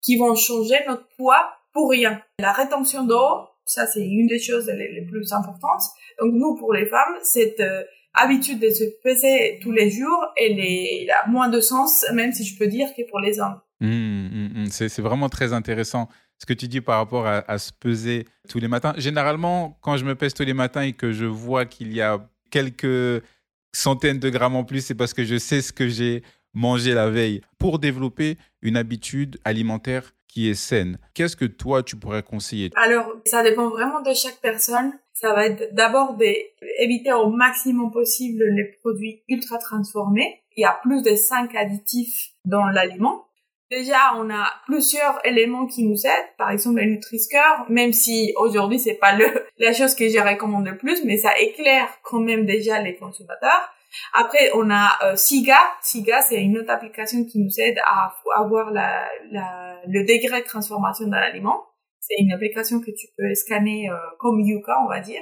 qui 0.01 0.17
vont 0.17 0.35
changer 0.35 0.77
notre 0.87 1.07
poids 1.17 1.49
pour 1.73 1.89
rien. 1.89 2.21
La 2.39 2.51
rétention 2.51 3.05
d'eau, 3.05 3.47
ça 3.65 3.85
c'est 3.87 4.05
une 4.05 4.27
des 4.27 4.39
choses 4.39 4.67
les, 4.67 5.05
plus 5.05 5.31
importantes. 5.33 5.83
Donc 6.19 6.33
nous, 6.33 6.55
pour 6.55 6.73
les 6.73 6.85
femmes, 6.85 7.15
cette 7.23 7.59
euh, 7.59 7.83
habitude 8.13 8.59
de 8.59 8.69
se 8.69 8.83
peser 9.03 9.59
tous 9.61 9.71
les 9.71 9.89
jours, 9.91 10.25
elle, 10.35 11.09
a 11.11 11.27
moins 11.29 11.49
de 11.49 11.59
sens, 11.59 12.05
même 12.13 12.31
si 12.31 12.43
je 12.43 12.57
peux 12.57 12.67
dire 12.67 12.87
que 12.95 13.07
pour 13.09 13.19
les 13.19 13.39
hommes. 13.39 13.59
Mmh, 13.79 13.87
mmh, 13.87 14.49
mmh. 14.55 14.67
C'est 14.69 15.01
vraiment 15.01 15.29
très 15.29 15.53
intéressant 15.53 16.09
ce 16.39 16.45
que 16.45 16.53
tu 16.53 16.67
dis 16.67 16.81
par 16.81 16.97
rapport 16.97 17.25
à, 17.27 17.57
se 17.57 17.71
peser 17.73 18.25
tous 18.47 18.59
les 18.59 18.67
matins. 18.67 18.93
Généralement, 18.97 19.77
quand 19.81 19.97
je 19.97 20.05
me 20.05 20.15
pèse 20.15 20.33
tous 20.33 20.43
les 20.43 20.53
matins 20.53 20.81
et 20.81 20.93
que 20.93 21.11
je 21.11 21.25
vois 21.25 21.65
qu'il 21.65 21.93
y 21.93 22.01
a 22.01 22.19
quelques 22.51 23.23
centaines 23.71 24.19
de 24.19 24.29
grammes 24.29 24.55
en 24.55 24.63
plus, 24.63 24.81
c'est 24.81 24.95
parce 24.95 25.13
que 25.13 25.23
je 25.23 25.37
sais 25.37 25.61
ce 25.61 25.73
que 25.73 25.87
j'ai 25.87 26.23
mangé 26.53 26.93
la 26.93 27.09
veille. 27.09 27.41
Pour 27.59 27.79
développer 27.79 28.37
une 28.61 28.77
habitude 28.77 29.39
alimentaire 29.45 30.13
qui 30.27 30.49
est 30.49 30.55
saine. 30.55 30.99
Qu'est-ce 31.13 31.35
que 31.35 31.45
toi, 31.45 31.83
tu 31.83 31.95
pourrais 31.95 32.23
conseiller? 32.23 32.69
Alors, 32.75 33.11
ça 33.25 33.43
dépend 33.43 33.69
vraiment 33.69 34.01
de 34.01 34.13
chaque 34.13 34.39
personne. 34.41 34.93
Ça 35.13 35.33
va 35.33 35.47
être 35.47 35.73
d'abord 35.73 36.15
d'éviter 36.15 37.11
au 37.13 37.29
maximum 37.29 37.91
possible 37.91 38.43
les 38.43 38.65
produits 38.81 39.23
ultra 39.29 39.57
transformés. 39.57 40.41
Il 40.55 40.61
y 40.61 40.65
a 40.65 40.79
plus 40.83 41.01
de 41.01 41.15
5 41.15 41.55
additifs 41.55 42.31
dans 42.45 42.65
l'aliment. 42.65 43.27
Déjà, 43.69 44.13
on 44.15 44.29
a 44.29 44.47
plusieurs 44.65 45.19
éléments 45.25 45.67
qui 45.67 45.83
nous 45.83 46.05
aident. 46.05 46.29
Par 46.37 46.51
exemple, 46.51 46.79
le 46.79 46.85
Nutri-Score, 46.85 47.65
même 47.69 47.91
si 47.91 48.33
aujourd'hui 48.37 48.79
c'est 48.79 48.95
pas 48.95 49.13
le, 49.13 49.25
la 49.57 49.73
chose 49.73 49.93
que 49.93 50.07
je 50.07 50.19
recommande 50.19 50.65
le 50.65 50.77
plus, 50.77 51.03
mais 51.03 51.17
ça 51.17 51.37
éclaire 51.37 51.89
quand 52.03 52.19
même 52.19 52.45
déjà 52.45 52.81
les 52.81 52.95
consommateurs. 52.95 53.69
Après, 54.13 54.51
on 54.53 54.69
a 54.69 54.97
euh, 55.03 55.15
Siga. 55.15 55.59
Siga, 55.81 56.21
c'est 56.21 56.41
une 56.41 56.57
autre 56.57 56.69
application 56.69 57.25
qui 57.25 57.39
nous 57.39 57.59
aide 57.59 57.77
à 57.85 58.15
avoir 58.35 58.71
la, 58.71 59.05
la, 59.31 59.81
le 59.85 60.03
degré 60.03 60.41
de 60.41 60.45
transformation 60.45 61.07
dans 61.07 61.17
l'aliment. 61.17 61.65
C'est 61.99 62.15
une 62.19 62.31
application 62.31 62.79
que 62.79 62.91
tu 62.91 63.07
peux 63.17 63.33
scanner 63.33 63.89
euh, 63.89 63.95
comme 64.19 64.39
Yuka, 64.39 64.77
on 64.83 64.87
va 64.87 65.01
dire. 65.01 65.21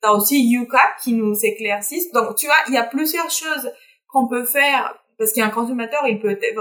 T'as 0.00 0.10
aussi 0.10 0.44
Yuka 0.44 0.96
qui 1.02 1.12
nous 1.12 1.34
éclaircit. 1.44 2.10
Donc, 2.12 2.36
tu 2.36 2.46
vois, 2.46 2.56
il 2.68 2.74
y 2.74 2.76
a 2.76 2.84
plusieurs 2.84 3.30
choses 3.30 3.72
qu'on 4.08 4.26
peut 4.26 4.44
faire 4.44 4.98
parce 5.16 5.32
qu'un 5.32 5.50
consommateur, 5.50 6.06
il 6.08 6.18
peut 6.18 6.30
être 6.30 6.60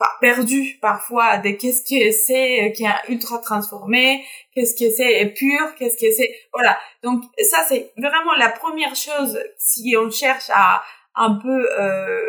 vraiment 0.00 0.18
perdu 0.20 0.78
parfois 0.80 1.38
de 1.38 1.50
qu'est-ce 1.50 1.82
que 1.82 2.10
c'est 2.10 2.64
euh, 2.64 2.70
qui 2.70 2.84
est 2.84 3.12
ultra 3.12 3.38
transformé, 3.38 4.24
qu'est-ce 4.54 4.74
que 4.74 4.90
c'est 4.90 5.26
pur, 5.36 5.74
qu'est-ce 5.76 5.96
que 5.96 6.10
c'est 6.10 6.34
voilà. 6.52 6.78
Donc 7.02 7.22
ça 7.50 7.64
c'est 7.68 7.92
vraiment 7.96 8.34
la 8.38 8.48
première 8.48 8.96
chose 8.96 9.38
si 9.58 9.94
on 9.96 10.10
cherche 10.10 10.50
à 10.50 10.82
un 11.14 11.34
peu 11.34 11.68
euh, 11.78 12.20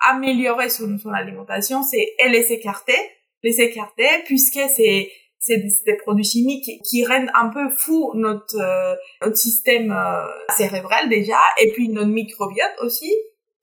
améliorer 0.00 0.70
son, 0.70 0.96
son 0.98 1.10
alimentation, 1.10 1.82
c'est 1.82 2.14
les 2.26 2.52
écarter, 2.52 2.98
les 3.42 3.60
écarter 3.60 4.08
puisque 4.24 4.60
c'est 4.74 5.10
c'est 5.44 5.58
des, 5.58 5.96
produits 5.98 6.24
chimiques 6.24 6.80
qui, 6.82 7.04
rendent 7.04 7.30
un 7.34 7.48
peu 7.48 7.68
fou 7.76 8.12
notre, 8.14 8.58
euh, 8.58 8.94
notre 9.20 9.36
système 9.36 9.92
euh, 9.92 10.26
cérébral 10.56 11.10
déjà 11.10 11.38
et 11.60 11.70
puis 11.72 11.90
notre 11.90 12.08
microbiote 12.08 12.76
aussi 12.80 13.12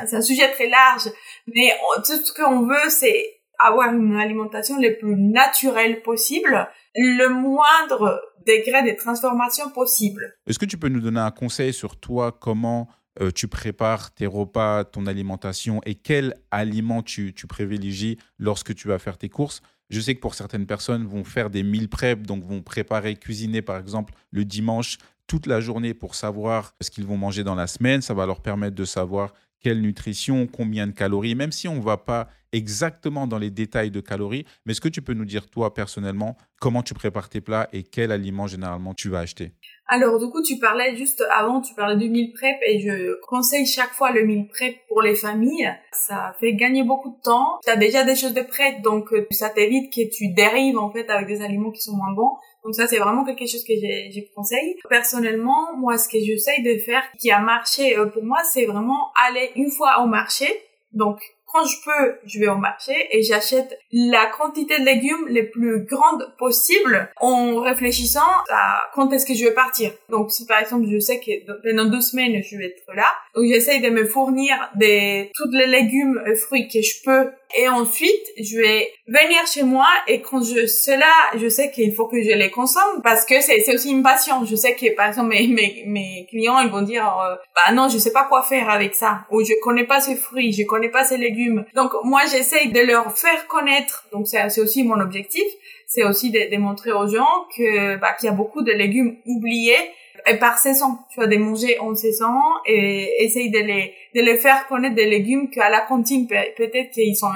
c'est 0.05 0.15
un 0.15 0.21
sujet 0.21 0.51
très 0.51 0.69
large, 0.69 1.09
mais 1.47 1.73
tout 2.05 2.23
ce 2.23 2.33
qu'on 2.33 2.65
veut, 2.65 2.89
c'est 2.89 3.41
avoir 3.59 3.93
une 3.93 4.15
alimentation 4.15 4.77
le 4.79 4.97
plus 4.97 5.15
naturelle 5.15 6.01
possible, 6.01 6.67
le 6.95 7.29
moindre 7.29 8.21
degré 8.45 8.91
de 8.91 8.97
transformation 8.97 9.69
possible. 9.69 10.35
Est-ce 10.47 10.59
que 10.59 10.65
tu 10.65 10.77
peux 10.77 10.89
nous 10.89 10.99
donner 10.99 11.19
un 11.19 11.31
conseil 11.31 11.73
sur 11.73 11.99
toi, 11.99 12.31
comment 12.31 12.87
euh, 13.21 13.29
tu 13.31 13.47
prépares 13.47 14.13
tes 14.13 14.25
repas, 14.25 14.83
ton 14.83 15.05
alimentation 15.05 15.81
et 15.85 15.95
quels 15.95 16.35
aliments 16.49 17.03
tu, 17.03 17.33
tu 17.33 17.45
privilégies 17.45 18.17
lorsque 18.39 18.73
tu 18.73 18.87
vas 18.87 18.99
faire 18.99 19.17
tes 19.17 19.29
courses? 19.29 19.61
Je 19.89 19.99
sais 19.99 20.15
que 20.15 20.21
pour 20.21 20.35
certaines 20.35 20.65
personnes 20.65 21.05
vont 21.05 21.25
faire 21.25 21.49
des 21.49 21.63
meal 21.63 21.89
prep, 21.89 22.25
donc 22.25 22.45
vont 22.45 22.61
préparer, 22.61 23.15
cuisiner 23.15 23.61
par 23.61 23.77
exemple 23.77 24.13
le 24.31 24.45
dimanche 24.45 24.97
toute 25.27 25.47
la 25.47 25.59
journée 25.59 25.93
pour 25.93 26.15
savoir 26.15 26.73
ce 26.81 26.89
qu'ils 26.89 27.05
vont 27.05 27.17
manger 27.17 27.43
dans 27.43 27.55
la 27.55 27.67
semaine. 27.67 28.01
Ça 28.01 28.13
va 28.13 28.25
leur 28.25 28.41
permettre 28.41 28.75
de 28.75 28.85
savoir 28.85 29.33
quelle 29.61 29.81
nutrition, 29.81 30.47
combien 30.47 30.87
de 30.87 30.91
calories, 30.91 31.35
même 31.35 31.51
si 31.51 31.67
on 31.67 31.75
ne 31.75 31.81
va 31.81 31.97
pas 31.97 32.27
exactement 32.51 33.27
dans 33.27 33.37
les 33.37 33.49
détails 33.49 33.91
de 33.91 34.01
calories. 34.01 34.45
Mais 34.65 34.71
est-ce 34.71 34.81
que 34.81 34.89
tu 34.89 35.01
peux 35.01 35.13
nous 35.13 35.25
dire, 35.25 35.49
toi, 35.49 35.73
personnellement, 35.73 36.35
comment 36.59 36.83
tu 36.83 36.93
prépares 36.93 37.29
tes 37.29 37.41
plats 37.41 37.69
et 37.71 37.83
quels 37.83 38.11
aliments 38.11 38.47
généralement 38.47 38.93
tu 38.93 39.09
vas 39.09 39.19
acheter? 39.19 39.53
Alors, 39.87 40.19
du 40.19 40.29
coup, 40.29 40.41
tu 40.41 40.57
parlais 40.57 40.95
juste 40.95 41.23
avant, 41.33 41.59
tu 41.59 41.73
parlais 41.73 41.97
du 41.97 42.09
meal 42.09 42.31
prep 42.33 42.57
et 42.65 42.79
je 42.79 43.19
conseille 43.27 43.65
chaque 43.65 43.91
fois 43.91 44.11
le 44.11 44.25
meal 44.25 44.47
prep 44.47 44.75
pour 44.87 45.01
les 45.01 45.15
familles. 45.15 45.69
Ça 45.91 46.33
fait 46.39 46.53
gagner 46.53 46.83
beaucoup 46.83 47.09
de 47.09 47.21
temps. 47.21 47.59
Tu 47.63 47.69
as 47.69 47.75
déjà 47.75 48.03
des 48.03 48.15
choses 48.15 48.33
de 48.33 48.41
prêtes, 48.41 48.81
donc 48.81 49.11
euh, 49.11 49.27
ça 49.31 49.49
t'évite 49.49 49.91
que 49.93 50.09
tu 50.09 50.29
dérives 50.33 50.77
en 50.77 50.91
fait 50.91 51.09
avec 51.09 51.27
des 51.27 51.41
aliments 51.41 51.71
qui 51.71 51.81
sont 51.81 51.95
moins 51.95 52.13
bons. 52.13 52.37
Donc 52.63 52.75
ça, 52.75 52.87
c'est 52.87 52.99
vraiment 52.99 53.25
quelque 53.25 53.47
chose 53.47 53.63
que 53.63 53.73
j'ai 53.73 54.31
conseille. 54.35 54.77
Personnellement, 54.89 55.75
moi, 55.77 55.97
ce 55.97 56.07
que 56.07 56.19
j'essaye 56.19 56.61
de 56.63 56.77
faire, 56.79 57.03
qui 57.19 57.31
a 57.31 57.39
marché 57.39 57.97
euh, 57.97 58.05
pour 58.05 58.23
moi, 58.23 58.39
c'est 58.43 58.65
vraiment 58.65 59.11
aller 59.27 59.51
une 59.55 59.71
fois 59.71 60.01
au 60.03 60.07
marché. 60.07 60.47
Donc, 60.93 61.19
quand 61.51 61.65
je 61.65 61.75
peux, 61.83 62.15
je 62.25 62.39
vais 62.39 62.47
au 62.47 62.55
marché 62.55 62.93
et 63.11 63.23
j'achète 63.23 63.77
la 63.91 64.27
quantité 64.27 64.79
de 64.79 64.85
légumes 64.85 65.27
les 65.29 65.43
plus 65.43 65.85
grande 65.85 66.33
possible 66.37 67.11
en 67.19 67.59
réfléchissant 67.59 68.19
à 68.49 68.83
quand 68.93 69.11
est-ce 69.11 69.25
que 69.25 69.33
je 69.33 69.45
vais 69.45 69.53
partir. 69.53 69.91
Donc 70.09 70.31
si 70.31 70.45
par 70.45 70.59
exemple 70.59 70.85
je 70.89 70.99
sais 70.99 71.19
que 71.19 71.75
dans 71.75 71.89
deux 71.89 72.01
semaines 72.01 72.41
je 72.43 72.57
vais 72.57 72.67
être 72.67 72.95
là, 72.95 73.07
donc 73.35 73.45
j'essaye 73.47 73.81
de 73.81 73.89
me 73.89 74.05
fournir 74.05 74.55
des 74.75 75.31
tous 75.35 75.51
les 75.51 75.67
légumes 75.67 76.21
et 76.25 76.35
fruits 76.35 76.67
que 76.67 76.81
je 76.81 77.03
peux 77.03 77.31
et 77.57 77.67
ensuite 77.69 78.25
je 78.39 78.57
vais 78.57 78.91
venir 79.07 79.45
chez 79.47 79.63
moi 79.63 79.87
et 80.07 80.21
quand 80.21 80.43
je 80.43 80.91
là, 80.91 81.13
je 81.35 81.49
sais 81.49 81.71
qu'il 81.71 81.93
faut 81.93 82.07
que 82.07 82.21
je 82.21 82.31
les 82.31 82.49
consomme 82.49 83.01
parce 83.03 83.25
que 83.25 83.41
c'est 83.41 83.59
c'est 83.61 83.73
aussi 83.73 83.91
une 83.91 84.03
passion. 84.03 84.45
Je 84.45 84.55
sais 84.55 84.75
que 84.75 84.95
par 84.95 85.07
exemple 85.07 85.29
mes 85.29 85.47
mes, 85.47 85.83
mes 85.87 86.27
clients 86.29 86.59
ils 86.59 86.69
vont 86.69 86.81
dire 86.81 87.05
euh, 87.05 87.35
bah 87.55 87.73
non 87.73 87.89
je 87.89 87.97
sais 87.97 88.11
pas 88.11 88.25
quoi 88.25 88.43
faire 88.43 88.69
avec 88.69 88.95
ça 88.95 89.21
ou 89.31 89.43
je 89.43 89.53
connais 89.61 89.85
pas 89.85 89.99
ces 89.99 90.15
fruits, 90.15 90.53
je 90.53 90.63
connais 90.63 90.89
pas 90.89 91.03
ces 91.03 91.17
légumes. 91.17 91.65
Donc 91.75 91.91
moi 92.03 92.21
j'essaye 92.31 92.71
de 92.71 92.79
leur 92.79 93.17
faire 93.17 93.47
connaître. 93.47 94.05
Donc 94.11 94.27
c'est 94.27 94.59
aussi 94.59 94.83
mon 94.83 94.99
objectif, 94.99 95.45
c'est 95.87 96.03
aussi 96.03 96.31
de, 96.31 96.51
de, 96.53 96.57
montrer 96.57 96.91
aux 96.91 97.07
gens 97.07 97.47
que 97.55 97.97
bah, 97.97 98.13
qu'il 98.19 98.27
y 98.27 98.31
a 98.31 98.35
beaucoup 98.35 98.63
de 98.63 98.71
légumes 98.71 99.17
oubliés 99.25 99.91
et 100.27 100.35
par 100.35 100.57
saison, 100.57 100.97
tu 101.09 101.15
vois, 101.19 101.27
de 101.27 101.37
manger 101.37 101.79
en 101.79 101.95
saison 101.95 102.33
et 102.65 103.23
essayer 103.23 103.49
de 103.49 103.59
les, 103.59 103.93
de 104.15 104.21
les 104.21 104.37
faire 104.37 104.67
connaître 104.67 104.95
des 104.95 105.09
légumes 105.09 105.49
qu'à 105.49 105.69
la 105.69 105.81
cantine, 105.81 106.27
peut-être 106.27 106.91
qu'ils 106.91 107.15
sont 107.15 107.31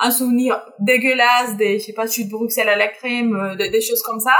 un, 0.00 0.10
souvenir 0.10 0.60
dégueulasse 0.78 1.56
des, 1.56 1.78
je 1.78 1.86
sais 1.86 1.92
pas, 1.92 2.06
de 2.06 2.30
Bruxelles 2.30 2.68
à 2.68 2.76
la 2.76 2.88
crème, 2.88 3.36
euh, 3.36 3.56
des, 3.56 3.80
choses 3.80 4.02
comme 4.02 4.20
ça. 4.20 4.36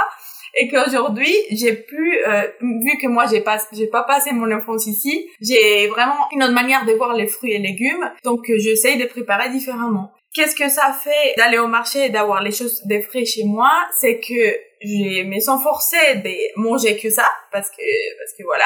Et 0.59 0.67
qu'aujourd'hui, 0.69 1.33
j'ai 1.51 1.73
pu, 1.73 2.19
euh, 2.27 2.43
vu 2.61 2.97
que 2.99 3.07
moi 3.07 3.25
j'ai 3.29 3.41
pas, 3.41 3.57
j'ai 3.71 3.87
pas 3.87 4.03
passé 4.03 4.31
mon 4.31 4.51
enfance 4.51 4.87
ici, 4.87 5.27
j'ai 5.39 5.87
vraiment 5.87 6.27
une 6.31 6.43
autre 6.43 6.53
manière 6.53 6.85
de 6.85 6.93
voir 6.93 7.13
les 7.15 7.27
fruits 7.27 7.53
et 7.53 7.59
légumes. 7.59 8.09
Donc, 8.23 8.45
j'essaye 8.57 8.97
de 8.97 9.05
préparer 9.05 9.49
différemment. 9.49 10.11
Qu'est-ce 10.37 10.55
que 10.55 10.69
ça 10.69 10.95
fait 11.03 11.33
d'aller 11.35 11.57
au 11.57 11.65
marché 11.65 12.05
et 12.05 12.09
d'avoir 12.09 12.43
les 12.43 12.51
choses 12.51 12.85
des 12.85 13.01
frais 13.01 13.25
chez 13.25 13.43
moi? 13.43 13.71
C'est 13.99 14.19
que 14.19 14.55
j'ai 14.83 15.23
me 15.23 15.39
sens 15.39 15.63
forcée 15.63 16.17
de 16.23 16.61
manger 16.61 16.95
que 16.95 17.09
ça 17.09 17.25
parce 17.51 17.71
que 17.71 18.17
parce 18.19 18.33
que 18.37 18.43
voilà. 18.43 18.65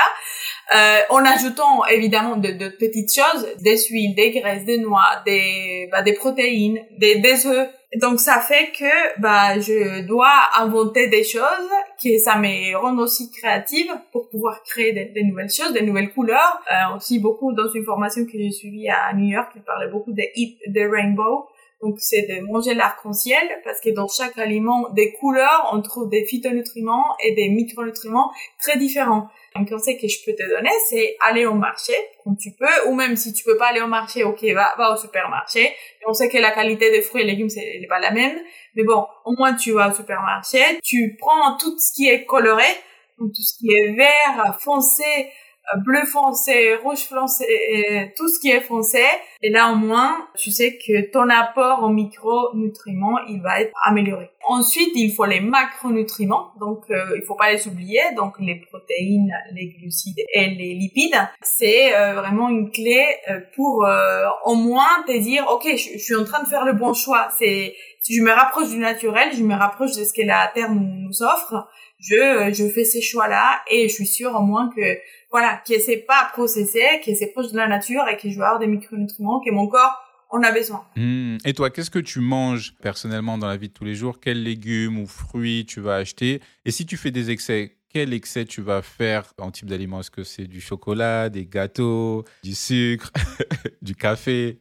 Euh, 0.75 1.01
en 1.11 1.23
ajoutant 1.23 1.85
évidemment 1.85 2.35
de, 2.35 2.51
de, 2.51 2.67
petites 2.67 3.13
choses 3.13 3.47
des 3.61 3.77
huiles 3.85 4.13
des 4.15 4.31
graisses 4.31 4.65
des 4.65 4.79
noix 4.79 5.21
des 5.25 5.87
bah, 5.89 6.01
des 6.01 6.11
protéines 6.11 6.81
des 6.97 7.19
des 7.19 7.47
œufs. 7.47 7.69
Donc 8.01 8.19
ça 8.19 8.41
fait 8.41 8.71
que 8.77 9.21
bah 9.21 9.57
je 9.61 10.01
dois 10.01 10.49
inventer 10.57 11.07
des 11.07 11.23
choses 11.23 11.71
que 12.03 12.17
ça 12.17 12.35
me 12.35 12.75
rend 12.75 12.97
aussi 12.97 13.31
créative 13.31 13.93
pour 14.11 14.27
pouvoir 14.29 14.61
créer 14.63 14.91
des, 14.91 15.23
nouvelles 15.23 15.49
choses 15.49 15.71
des 15.71 15.83
nouvelles 15.83 16.11
couleurs. 16.11 16.61
Euh, 16.69 16.97
aussi 16.97 17.19
beaucoup 17.19 17.53
dans 17.53 17.69
une 17.71 17.85
formation 17.85 18.25
que 18.25 18.33
j'ai 18.33 18.51
suivie 18.51 18.89
à 18.89 19.13
New 19.13 19.29
York 19.29 19.53
qui 19.53 19.59
parlait 19.61 19.89
beaucoup 19.89 20.11
des 20.11 20.31
Eat 20.35 20.59
the 20.73 20.91
Rainbow 20.91 21.47
donc 21.81 21.95
c'est 21.99 22.27
de 22.27 22.41
manger 22.41 22.75
l'arc-en-ciel 22.75 23.41
parce 23.63 23.81
que 23.81 23.89
dans 23.89 24.07
chaque 24.07 24.37
aliment, 24.37 24.89
des 24.89 25.13
couleurs, 25.13 25.69
on 25.73 25.81
trouve 25.81 26.09
des 26.09 26.25
phytonutriments 26.25 27.15
et 27.23 27.33
des 27.33 27.49
micronutriments 27.49 28.31
très 28.61 28.77
différents. 28.77 29.27
Un 29.55 29.65
conseil 29.65 29.99
que 29.99 30.07
je 30.07 30.17
peux 30.23 30.33
te 30.33 30.47
donner, 30.47 30.69
c'est 30.89 31.17
aller 31.19 31.45
au 31.45 31.55
marché 31.55 31.93
quand 32.23 32.35
tu 32.35 32.51
peux, 32.51 32.89
ou 32.89 32.93
même 32.93 33.15
si 33.15 33.33
tu 33.33 33.43
peux 33.43 33.57
pas 33.57 33.69
aller 33.69 33.81
au 33.81 33.87
marché, 33.87 34.23
ok, 34.23 34.43
va, 34.53 34.73
va 34.77 34.93
au 34.93 34.97
supermarché. 34.97 35.63
Et 35.63 36.05
on 36.07 36.13
sait 36.13 36.29
que 36.29 36.37
la 36.37 36.51
qualité 36.51 36.91
des 36.91 37.01
fruits 37.01 37.23
et 37.23 37.25
légumes, 37.25 37.49
c'est 37.49 37.81
pas 37.89 37.99
la 37.99 38.11
même. 38.11 38.39
Mais 38.75 38.83
bon, 38.83 39.05
au 39.25 39.33
moins 39.35 39.55
tu 39.55 39.71
vas 39.71 39.89
au 39.89 39.93
supermarché, 39.93 40.59
tu 40.83 41.17
prends 41.19 41.57
tout 41.57 41.77
ce 41.79 41.91
qui 41.93 42.07
est 42.07 42.25
coloré, 42.25 42.63
donc 43.19 43.31
tout 43.33 43.41
ce 43.41 43.57
qui 43.57 43.73
est 43.73 43.93
vert, 43.93 44.57
foncé, 44.61 45.31
bleu 45.77 46.03
foncé, 46.05 46.75
rouge 46.75 47.05
foncé, 47.07 48.13
tout 48.17 48.27
ce 48.27 48.39
qui 48.39 48.49
est 48.49 48.61
foncé. 48.61 49.03
Et 49.43 49.49
là, 49.49 49.71
au 49.71 49.75
moins, 49.75 50.27
tu 50.37 50.51
sais 50.51 50.77
que 50.77 51.09
ton 51.11 51.29
apport 51.29 51.83
en 51.83 51.89
micronutriments, 51.89 53.17
il 53.27 53.41
va 53.41 53.61
être 53.61 53.73
amélioré. 53.83 54.29
Ensuite, 54.47 54.91
il 54.95 55.13
faut 55.13 55.25
les 55.25 55.39
macronutriments. 55.39 56.51
Donc, 56.59 56.83
euh, 56.89 57.15
il 57.15 57.23
faut 57.23 57.35
pas 57.35 57.51
les 57.51 57.67
oublier. 57.67 58.01
Donc, 58.15 58.35
les 58.39 58.55
protéines, 58.55 59.31
les 59.53 59.69
glucides 59.69 60.19
et 60.33 60.47
les 60.49 60.73
lipides. 60.75 61.19
C'est 61.41 61.95
euh, 61.95 62.13
vraiment 62.13 62.49
une 62.49 62.71
clé 62.71 63.05
euh, 63.29 63.39
pour 63.55 63.85
euh, 63.85 64.25
au 64.45 64.55
moins 64.55 65.03
te 65.07 65.17
dire, 65.17 65.45
OK, 65.49 65.67
je, 65.71 65.97
suis 65.97 66.15
en 66.15 66.25
train 66.25 66.43
de 66.43 66.47
faire 66.47 66.65
le 66.65 66.73
bon 66.73 66.93
choix. 66.93 67.29
C'est, 67.37 67.75
si 68.01 68.15
je 68.15 68.23
me 68.23 68.31
rapproche 68.31 68.69
du 68.69 68.77
naturel, 68.77 69.29
je 69.35 69.43
me 69.43 69.55
rapproche 69.55 69.95
de 69.95 70.03
ce 70.03 70.13
que 70.13 70.25
la 70.25 70.51
Terre 70.53 70.71
nous 70.71 71.23
offre, 71.23 71.67
je, 72.01 72.51
je 72.53 72.67
fais 72.67 72.83
ces 72.83 73.01
choix-là 73.01 73.61
et 73.69 73.87
je 73.87 73.93
suis 73.93 74.07
sûre 74.07 74.35
au 74.35 74.41
moins 74.41 74.69
que 74.75 74.97
voilà, 75.31 75.61
que 75.65 75.79
c'est 75.79 76.03
pas 76.07 76.29
processé, 76.33 76.81
que 77.05 77.13
c'est 77.13 77.27
proche 77.27 77.51
de 77.51 77.57
la 77.57 77.67
nature 77.67 78.03
et 78.11 78.17
que 78.17 78.29
je 78.29 78.35
vais 78.35 78.43
avoir 78.43 78.59
des 78.59 78.67
micronutriments 78.67 79.39
que 79.39 79.51
mon 79.51 79.67
corps 79.67 79.97
en 80.29 80.43
a 80.43 80.51
besoin. 80.51 80.83
Hmm. 80.95 81.37
Et 81.45 81.53
toi, 81.53 81.69
qu'est-ce 81.69 81.91
que 81.91 81.99
tu 81.99 82.19
manges 82.19 82.73
personnellement 82.81 83.37
dans 83.37 83.47
la 83.47 83.57
vie 83.57 83.67
de 83.67 83.73
tous 83.73 83.85
les 83.85 83.95
jours? 83.95 84.19
Quels 84.19 84.43
légumes 84.43 84.99
ou 84.99 85.07
fruits 85.07 85.65
tu 85.65 85.79
vas 85.79 85.95
acheter? 85.95 86.41
Et 86.65 86.71
si 86.71 86.85
tu 86.85 86.97
fais 86.97 87.11
des 87.11 87.31
excès, 87.31 87.75
quel 87.93 88.13
excès 88.13 88.45
tu 88.45 88.61
vas 88.61 88.81
faire 88.81 89.33
en 89.37 89.51
type 89.51 89.67
d'aliment? 89.67 89.99
Est-ce 89.99 90.11
que 90.11 90.23
c'est 90.23 90.47
du 90.47 90.61
chocolat, 90.61 91.29
des 91.29 91.45
gâteaux, 91.45 92.23
du 92.43 92.55
sucre, 92.55 93.11
du 93.81 93.95
café? 93.95 94.59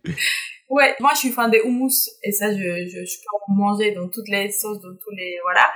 Ouais, 0.68 0.94
moi 1.00 1.10
je 1.14 1.18
suis 1.18 1.30
fan 1.30 1.50
des 1.50 1.60
houmous 1.62 2.08
et 2.22 2.30
ça 2.32 2.52
je, 2.52 2.58
je, 2.58 3.04
je 3.04 3.16
peux 3.18 3.36
en 3.48 3.54
manger 3.54 3.92
dans 3.92 4.08
toutes 4.08 4.28
les 4.28 4.50
sauces, 4.50 4.80
dans 4.80 4.94
tous 4.94 5.10
les 5.10 5.36
voilà. 5.42 5.68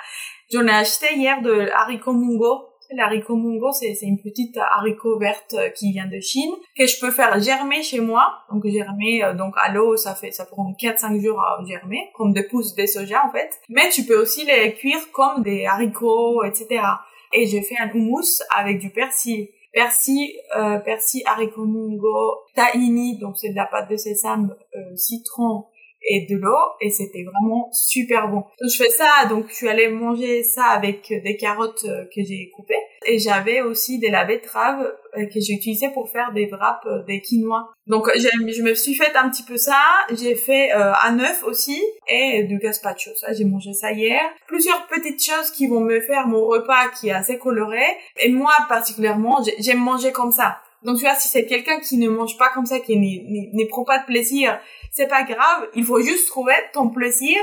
J'en 0.53 0.67
ai 0.67 0.71
acheté 0.71 1.07
hier 1.17 1.43
de 1.43 1.69
haricots 1.73 2.13
mungo 2.13 2.75
L'haricot 2.93 3.37
mungo, 3.37 3.73
c'est 3.73 3.97
une 4.03 4.21
petite 4.21 4.57
haricot 4.59 5.19
verte 5.19 5.55
euh, 5.55 5.71
qui 5.71 5.93
vient 5.93 6.07
de 6.07 6.21
Chine, 6.21 6.53
que 6.77 6.87
je 6.87 7.01
peux 7.01 7.11
faire 7.11 7.41
germer 7.41 7.83
chez 7.83 8.01
moi. 8.01 8.45
Donc 8.51 8.67
germer, 8.67 9.25
euh, 9.25 9.35
donc 9.35 9.55
à 9.57 9.73
l'eau, 9.73 9.97
ça 9.97 10.15
fait, 10.15 10.31
ça 10.33 10.45
prend 10.45 10.73
4-5 10.73 11.21
jours 11.21 11.41
à 11.41 11.59
germer, 11.67 12.11
comme 12.15 12.33
des 12.33 12.45
pousses 12.45 12.75
de 12.75 12.87
soja 12.87 13.25
en 13.27 13.33
fait. 13.33 13.51
Mais 13.69 13.89
tu 13.89 14.05
peux 14.05 14.21
aussi 14.21 14.45
les 14.45 14.75
cuire 14.75 15.11
comme 15.13 15.43
des 15.43 15.65
haricots, 15.67 16.45
etc. 16.45 16.83
Et 17.35 17.47
j'ai 17.47 17.63
fait 17.63 17.77
un 17.79 17.91
houmous 17.91 18.43
avec 18.55 18.79
du 18.79 18.91
persil. 18.91 19.49
Persil, 19.73 20.31
euh, 20.57 20.79
persil, 20.79 21.23
haricot 21.27 21.67
tahini, 22.55 23.19
donc 23.19 23.37
c'est 23.37 23.51
de 23.51 23.57
la 23.57 23.67
pâte 23.67 23.91
de 23.91 23.97
sésame, 23.97 24.55
euh, 24.77 24.97
citron, 24.97 25.65
et 26.07 26.27
de 26.27 26.37
l'eau 26.37 26.57
et 26.81 26.91
c'était 26.91 27.25
vraiment 27.25 27.71
super 27.73 28.29
bon. 28.29 28.45
Donc 28.61 28.71
je 28.71 28.77
fais 28.77 28.91
ça, 28.91 29.27
donc 29.29 29.49
je 29.49 29.55
suis 29.55 29.69
allée 29.69 29.89
manger 29.89 30.43
ça 30.43 30.67
avec 30.67 31.09
des 31.09 31.37
carottes 31.37 31.85
euh, 31.85 32.05
que 32.15 32.23
j'ai 32.23 32.51
coupées 32.55 32.75
et 33.07 33.19
j'avais 33.19 33.61
aussi 33.61 33.99
de 33.99 34.09
la 34.09 34.25
betterave 34.25 34.93
euh, 35.17 35.27
que 35.27 35.41
j'ai 35.41 35.55
utilisé 35.55 35.89
pour 35.91 36.11
faire 36.11 36.33
des 36.33 36.47
wraps 36.47 36.87
euh, 36.87 37.03
des 37.05 37.21
quinoa. 37.21 37.71
Donc 37.87 38.11
je 38.15 38.63
me 38.63 38.75
suis 38.75 38.95
fait 38.95 39.15
un 39.17 39.29
petit 39.29 39.43
peu 39.43 39.57
ça, 39.57 39.81
j'ai 40.13 40.35
fait 40.35 40.73
un 40.73 41.19
œuf 41.21 41.45
aussi 41.45 41.83
et 42.09 42.45
du 42.45 42.59
gazpacho. 42.59 43.11
Ça 43.17 43.33
j'ai 43.33 43.45
mangé 43.45 43.73
ça 43.73 43.93
hier. 43.93 44.21
Plusieurs 44.47 44.87
petites 44.87 45.23
choses 45.23 45.51
qui 45.51 45.67
vont 45.67 45.81
me 45.81 46.01
faire 46.01 46.27
mon 46.27 46.47
repas 46.47 46.89
qui 46.99 47.09
est 47.09 47.13
assez 47.13 47.39
coloré 47.39 47.85
et 48.21 48.31
moi 48.31 48.55
particulièrement 48.69 49.43
j'aime 49.59 49.81
manger 49.81 50.13
comme 50.13 50.33
ça. 50.33 50.59
Donc 50.83 50.99
tu 50.99 51.05
vois 51.05 51.15
si 51.15 51.29
c'est 51.29 51.47
quelqu'un 51.47 51.79
qui 51.81 51.99
ne 51.99 52.09
mange 52.09 52.37
pas 52.39 52.51
comme 52.55 52.67
ça 52.67 52.81
qui 52.81 52.99
n'éprouve 53.53 53.85
pas 53.85 53.99
de 53.99 54.07
plaisir 54.07 54.59
c'est 54.95 55.09
pas 55.09 55.25
grave, 55.25 55.69
il 55.75 55.85
faut 55.85 56.01
juste 56.01 56.29
trouver 56.29 56.55
ton 56.73 56.89
plaisir 56.89 57.37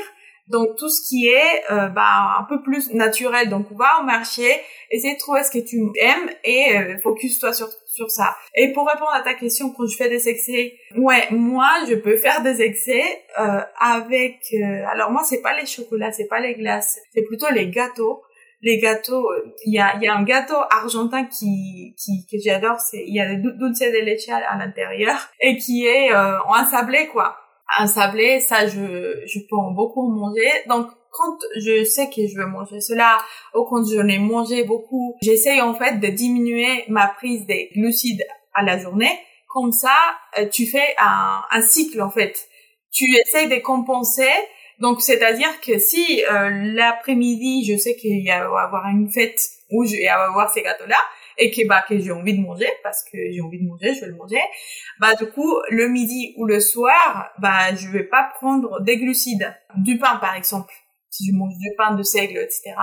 Donc 0.51 0.75
tout 0.77 0.89
ce 0.89 1.01
qui 1.07 1.27
est 1.27 1.63
euh, 1.71 1.87
bah, 1.87 2.37
un 2.39 2.43
peu 2.43 2.61
plus 2.61 2.93
naturel. 2.93 3.49
Donc 3.49 3.67
va 3.71 4.01
au 4.01 4.03
marché, 4.03 4.47
essaie 4.89 5.13
de 5.13 5.19
trouver 5.19 5.43
ce 5.43 5.51
que 5.51 5.65
tu 5.65 5.77
aimes 5.99 6.29
et 6.43 6.77
euh, 6.77 6.99
focus-toi 6.99 7.53
sur 7.53 7.69
sur 7.85 8.09
ça. 8.09 8.35
Et 8.55 8.71
pour 8.73 8.87
répondre 8.87 9.11
à 9.13 9.21
ta 9.21 9.33
question, 9.33 9.69
quand 9.71 9.85
je 9.85 9.95
fais 9.95 10.09
des 10.09 10.29
excès, 10.29 10.75
ouais, 10.97 11.27
moi 11.31 11.69
je 11.89 11.95
peux 11.95 12.17
faire 12.17 12.41
des 12.41 12.61
excès 12.61 13.03
euh, 13.39 13.61
avec. 13.79 14.39
Euh, 14.53 14.83
alors 14.91 15.11
moi 15.11 15.23
c'est 15.23 15.41
pas 15.41 15.57
les 15.59 15.65
chocolats, 15.65 16.11
c'est 16.11 16.27
pas 16.27 16.39
les 16.39 16.55
glaces, 16.55 16.99
c'est 17.13 17.23
plutôt 17.23 17.47
les 17.51 17.69
gâteaux 17.69 18.21
les 18.61 18.77
gâteaux, 18.77 19.27
il 19.65 19.73
y 19.73 19.79
a, 19.79 19.97
y 19.97 20.07
a 20.07 20.15
un 20.15 20.23
gâteau 20.23 20.57
argentin 20.69 21.25
qui, 21.25 21.95
qui 21.97 22.27
que 22.31 22.37
j'adore, 22.43 22.79
c'est 22.79 23.03
il 23.07 23.15
y 23.15 23.19
a 23.19 23.27
le 23.27 23.37
dulce 23.37 23.79
de 23.79 24.05
leche 24.05 24.29
à, 24.29 24.57
l'intérieur 24.57 25.17
et 25.39 25.57
qui 25.57 25.85
est 25.85 26.13
euh, 26.13 26.39
en 26.43 26.63
sablé 26.65 27.07
quoi. 27.07 27.35
Un 27.77 27.87
sablé, 27.87 28.39
ça 28.39 28.67
je 28.67 29.21
je 29.25 29.39
peux 29.49 29.55
en 29.55 29.71
beaucoup 29.71 30.07
manger. 30.09 30.49
Donc 30.67 30.87
quand 31.11 31.37
je 31.57 31.83
sais 31.83 32.09
que 32.09 32.27
je 32.27 32.37
veux 32.37 32.47
manger 32.47 32.79
cela 32.79 33.17
ou 33.53 33.63
quand 33.65 33.83
j'en 33.85 34.07
ai 34.07 34.19
mangé 34.19 34.63
beaucoup, 34.63 35.15
j'essaye 35.21 35.61
en 35.61 35.73
fait 35.73 35.99
de 35.99 36.07
diminuer 36.07 36.85
ma 36.87 37.07
prise 37.07 37.45
des 37.45 37.69
glucides 37.73 38.25
à 38.53 38.63
la 38.63 38.77
journée. 38.77 39.19
Comme 39.47 39.71
ça, 39.71 39.95
euh, 40.39 40.47
tu 40.47 40.65
fais 40.65 40.95
un, 40.97 41.41
un 41.51 41.61
cycle 41.61 42.01
en 42.01 42.09
fait. 42.09 42.47
Tu 42.91 43.05
essayes 43.25 43.49
de 43.49 43.61
compenser 43.61 44.29
donc, 44.81 44.99
c'est-à-dire 44.99 45.61
que 45.61 45.77
si 45.77 46.23
euh, 46.23 46.49
l'après-midi, 46.73 47.71
je 47.71 47.77
sais 47.77 47.95
qu'il 47.95 48.25
y 48.25 48.31
a 48.31 48.43
avoir 48.43 48.87
une 48.87 49.11
fête 49.11 49.39
où 49.69 49.85
je 49.85 49.95
vais 49.95 50.07
avoir 50.07 50.49
ces 50.49 50.63
gâteaux-là, 50.63 50.97
et 51.37 51.51
que 51.51 51.67
bah 51.67 51.83
que 51.87 51.97
j'ai 51.99 52.11
envie 52.11 52.37
de 52.37 52.41
manger 52.41 52.69
parce 52.83 53.03
que 53.03 53.17
j'ai 53.31 53.41
envie 53.41 53.59
de 53.61 53.67
manger, 53.67 53.93
je 53.93 54.01
vais 54.01 54.07
le 54.07 54.15
manger. 54.15 54.41
Bah 54.99 55.15
du 55.15 55.27
coup 55.27 55.55
le 55.69 55.87
midi 55.87 56.33
ou 56.37 56.45
le 56.45 56.59
soir, 56.59 57.31
bah 57.39 57.75
je 57.75 57.87
vais 57.89 58.03
pas 58.03 58.31
prendre 58.35 58.81
des 58.81 58.97
glucides, 58.97 59.53
du 59.77 59.97
pain 59.97 60.17
par 60.17 60.35
exemple. 60.35 60.73
Si 61.09 61.29
je 61.29 61.35
mange 61.35 61.57
du 61.57 61.69
pain 61.77 61.93
de 61.93 62.03
seigle, 62.03 62.37
etc., 62.37 62.73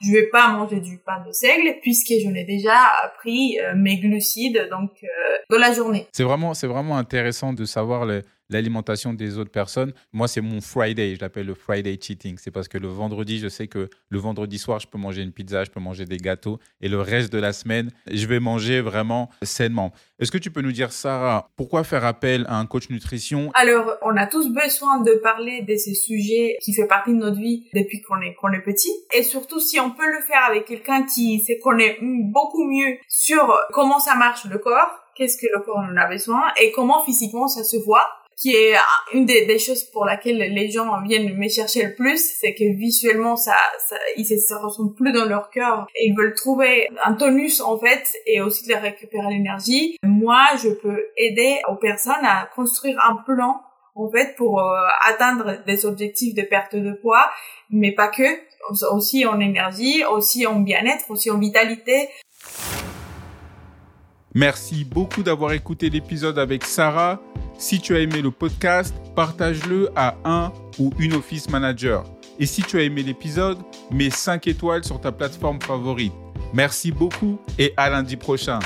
je 0.00 0.12
vais 0.12 0.28
pas 0.28 0.46
manger 0.52 0.78
du 0.78 0.98
pain 0.98 1.20
de 1.26 1.32
seigle 1.32 1.80
puisque 1.82 2.12
j'en 2.22 2.32
ai 2.32 2.44
déjà 2.44 2.78
pris 3.18 3.58
euh, 3.58 3.74
mes 3.74 3.96
glucides 3.98 4.68
donc 4.70 4.92
euh, 5.02 5.08
dans 5.50 5.58
la 5.58 5.72
journée. 5.72 6.06
C'est 6.12 6.22
vraiment 6.22 6.54
c'est 6.54 6.68
vraiment 6.68 6.96
intéressant 6.96 7.52
de 7.52 7.64
savoir 7.64 8.06
les 8.06 8.22
l'alimentation 8.52 9.12
des 9.12 9.38
autres 9.38 9.50
personnes. 9.50 9.92
Moi, 10.12 10.28
c'est 10.28 10.40
mon 10.40 10.60
Friday, 10.60 11.16
je 11.16 11.20
l'appelle 11.20 11.46
le 11.46 11.54
Friday 11.54 11.98
cheating. 12.00 12.36
C'est 12.38 12.50
parce 12.50 12.68
que 12.68 12.78
le 12.78 12.88
vendredi, 12.88 13.38
je 13.38 13.48
sais 13.48 13.68
que 13.68 13.88
le 14.08 14.18
vendredi 14.18 14.58
soir, 14.58 14.78
je 14.80 14.86
peux 14.86 14.98
manger 14.98 15.22
une 15.22 15.32
pizza, 15.32 15.64
je 15.64 15.70
peux 15.70 15.80
manger 15.80 16.04
des 16.04 16.18
gâteaux. 16.18 16.58
Et 16.80 16.88
le 16.88 17.00
reste 17.00 17.32
de 17.32 17.38
la 17.38 17.52
semaine, 17.52 17.90
je 18.10 18.26
vais 18.26 18.40
manger 18.40 18.80
vraiment 18.80 19.30
sainement. 19.42 19.92
Est-ce 20.18 20.30
que 20.30 20.38
tu 20.38 20.50
peux 20.50 20.62
nous 20.62 20.72
dire, 20.72 20.92
Sarah, 20.92 21.50
pourquoi 21.56 21.84
faire 21.84 22.04
appel 22.04 22.44
à 22.48 22.56
un 22.58 22.66
coach 22.66 22.90
nutrition? 22.90 23.50
Alors, 23.54 23.96
on 24.02 24.16
a 24.16 24.26
tous 24.26 24.52
besoin 24.52 25.00
de 25.00 25.12
parler 25.22 25.62
de 25.62 25.76
ces 25.76 25.94
sujets 25.94 26.56
qui 26.62 26.72
fait 26.72 26.86
partie 26.86 27.12
de 27.12 27.18
notre 27.18 27.38
vie 27.38 27.68
depuis 27.74 28.00
qu'on 28.02 28.20
est, 28.20 28.34
qu'on 28.34 28.52
est 28.52 28.62
petit. 28.62 28.92
Et 29.14 29.22
surtout, 29.22 29.60
si 29.60 29.80
on 29.80 29.90
peut 29.90 30.06
le 30.06 30.20
faire 30.20 30.44
avec 30.48 30.64
quelqu'un 30.66 31.04
qui 31.04 31.40
sait 31.40 31.58
connaît 31.58 31.98
beaucoup 32.00 32.64
mieux 32.64 32.96
sur 33.08 33.52
comment 33.72 33.98
ça 33.98 34.14
marche 34.14 34.44
le 34.44 34.58
corps, 34.58 34.90
qu'est-ce 35.14 35.36
que 35.36 35.46
le 35.52 35.60
corps 35.60 35.78
en 35.78 35.96
a 35.96 36.06
besoin 36.06 36.42
et 36.60 36.72
comment 36.72 37.04
physiquement 37.04 37.48
ça 37.48 37.64
se 37.64 37.76
voit 37.76 38.08
qui 38.36 38.54
est 38.54 38.74
une 39.12 39.26
des, 39.26 39.58
choses 39.58 39.84
pour 39.84 40.04
laquelle 40.04 40.38
les 40.38 40.70
gens 40.70 41.00
viennent 41.02 41.36
me 41.36 41.48
chercher 41.48 41.84
le 41.84 41.94
plus, 41.94 42.18
c'est 42.18 42.54
que 42.54 42.64
visuellement 42.76 43.36
ça, 43.36 43.56
ça 43.86 43.96
ils 44.16 44.26
se 44.26 44.54
ressentent 44.54 44.96
plus 44.96 45.12
dans 45.12 45.24
leur 45.26 45.50
cœur 45.50 45.86
et 45.94 46.08
ils 46.08 46.16
veulent 46.16 46.34
trouver 46.34 46.88
un 47.04 47.14
tonus 47.14 47.60
en 47.60 47.78
fait 47.78 48.10
et 48.26 48.40
aussi 48.40 48.66
de 48.66 48.74
récupérer 48.74 49.28
l'énergie. 49.30 49.96
Moi, 50.02 50.42
je 50.62 50.70
peux 50.70 51.04
aider 51.16 51.58
aux 51.68 51.76
personnes 51.76 52.24
à 52.24 52.48
construire 52.54 52.98
un 53.08 53.16
plan 53.24 53.60
en 53.94 54.10
fait 54.10 54.34
pour 54.36 54.60
euh, 54.60 54.72
atteindre 55.06 55.62
des 55.66 55.84
objectifs 55.86 56.34
de 56.34 56.42
perte 56.42 56.76
de 56.76 56.92
poids, 56.92 57.30
mais 57.70 57.92
pas 57.92 58.08
que, 58.08 58.38
aussi 58.90 59.26
en 59.26 59.40
énergie, 59.40 60.04
aussi 60.04 60.46
en 60.46 60.60
bien-être, 60.60 61.10
aussi 61.10 61.30
en 61.30 61.38
vitalité. 61.38 62.08
Merci 64.34 64.84
beaucoup 64.84 65.22
d'avoir 65.22 65.52
écouté 65.52 65.90
l'épisode 65.90 66.38
avec 66.38 66.64
Sarah. 66.64 67.20
Si 67.62 67.78
tu 67.78 67.94
as 67.94 68.00
aimé 68.00 68.22
le 68.22 68.32
podcast, 68.32 68.92
partage-le 69.14 69.88
à 69.94 70.16
un 70.24 70.52
ou 70.80 70.90
une 70.98 71.12
office 71.12 71.48
manager. 71.48 72.02
Et 72.40 72.44
si 72.44 72.60
tu 72.62 72.76
as 72.76 72.82
aimé 72.82 73.04
l'épisode, 73.04 73.56
mets 73.92 74.10
5 74.10 74.48
étoiles 74.48 74.82
sur 74.82 75.00
ta 75.00 75.12
plateforme 75.12 75.62
favorite. 75.62 76.12
Merci 76.52 76.90
beaucoup 76.90 77.38
et 77.60 77.72
à 77.76 77.88
lundi 77.88 78.16
prochain. 78.16 78.58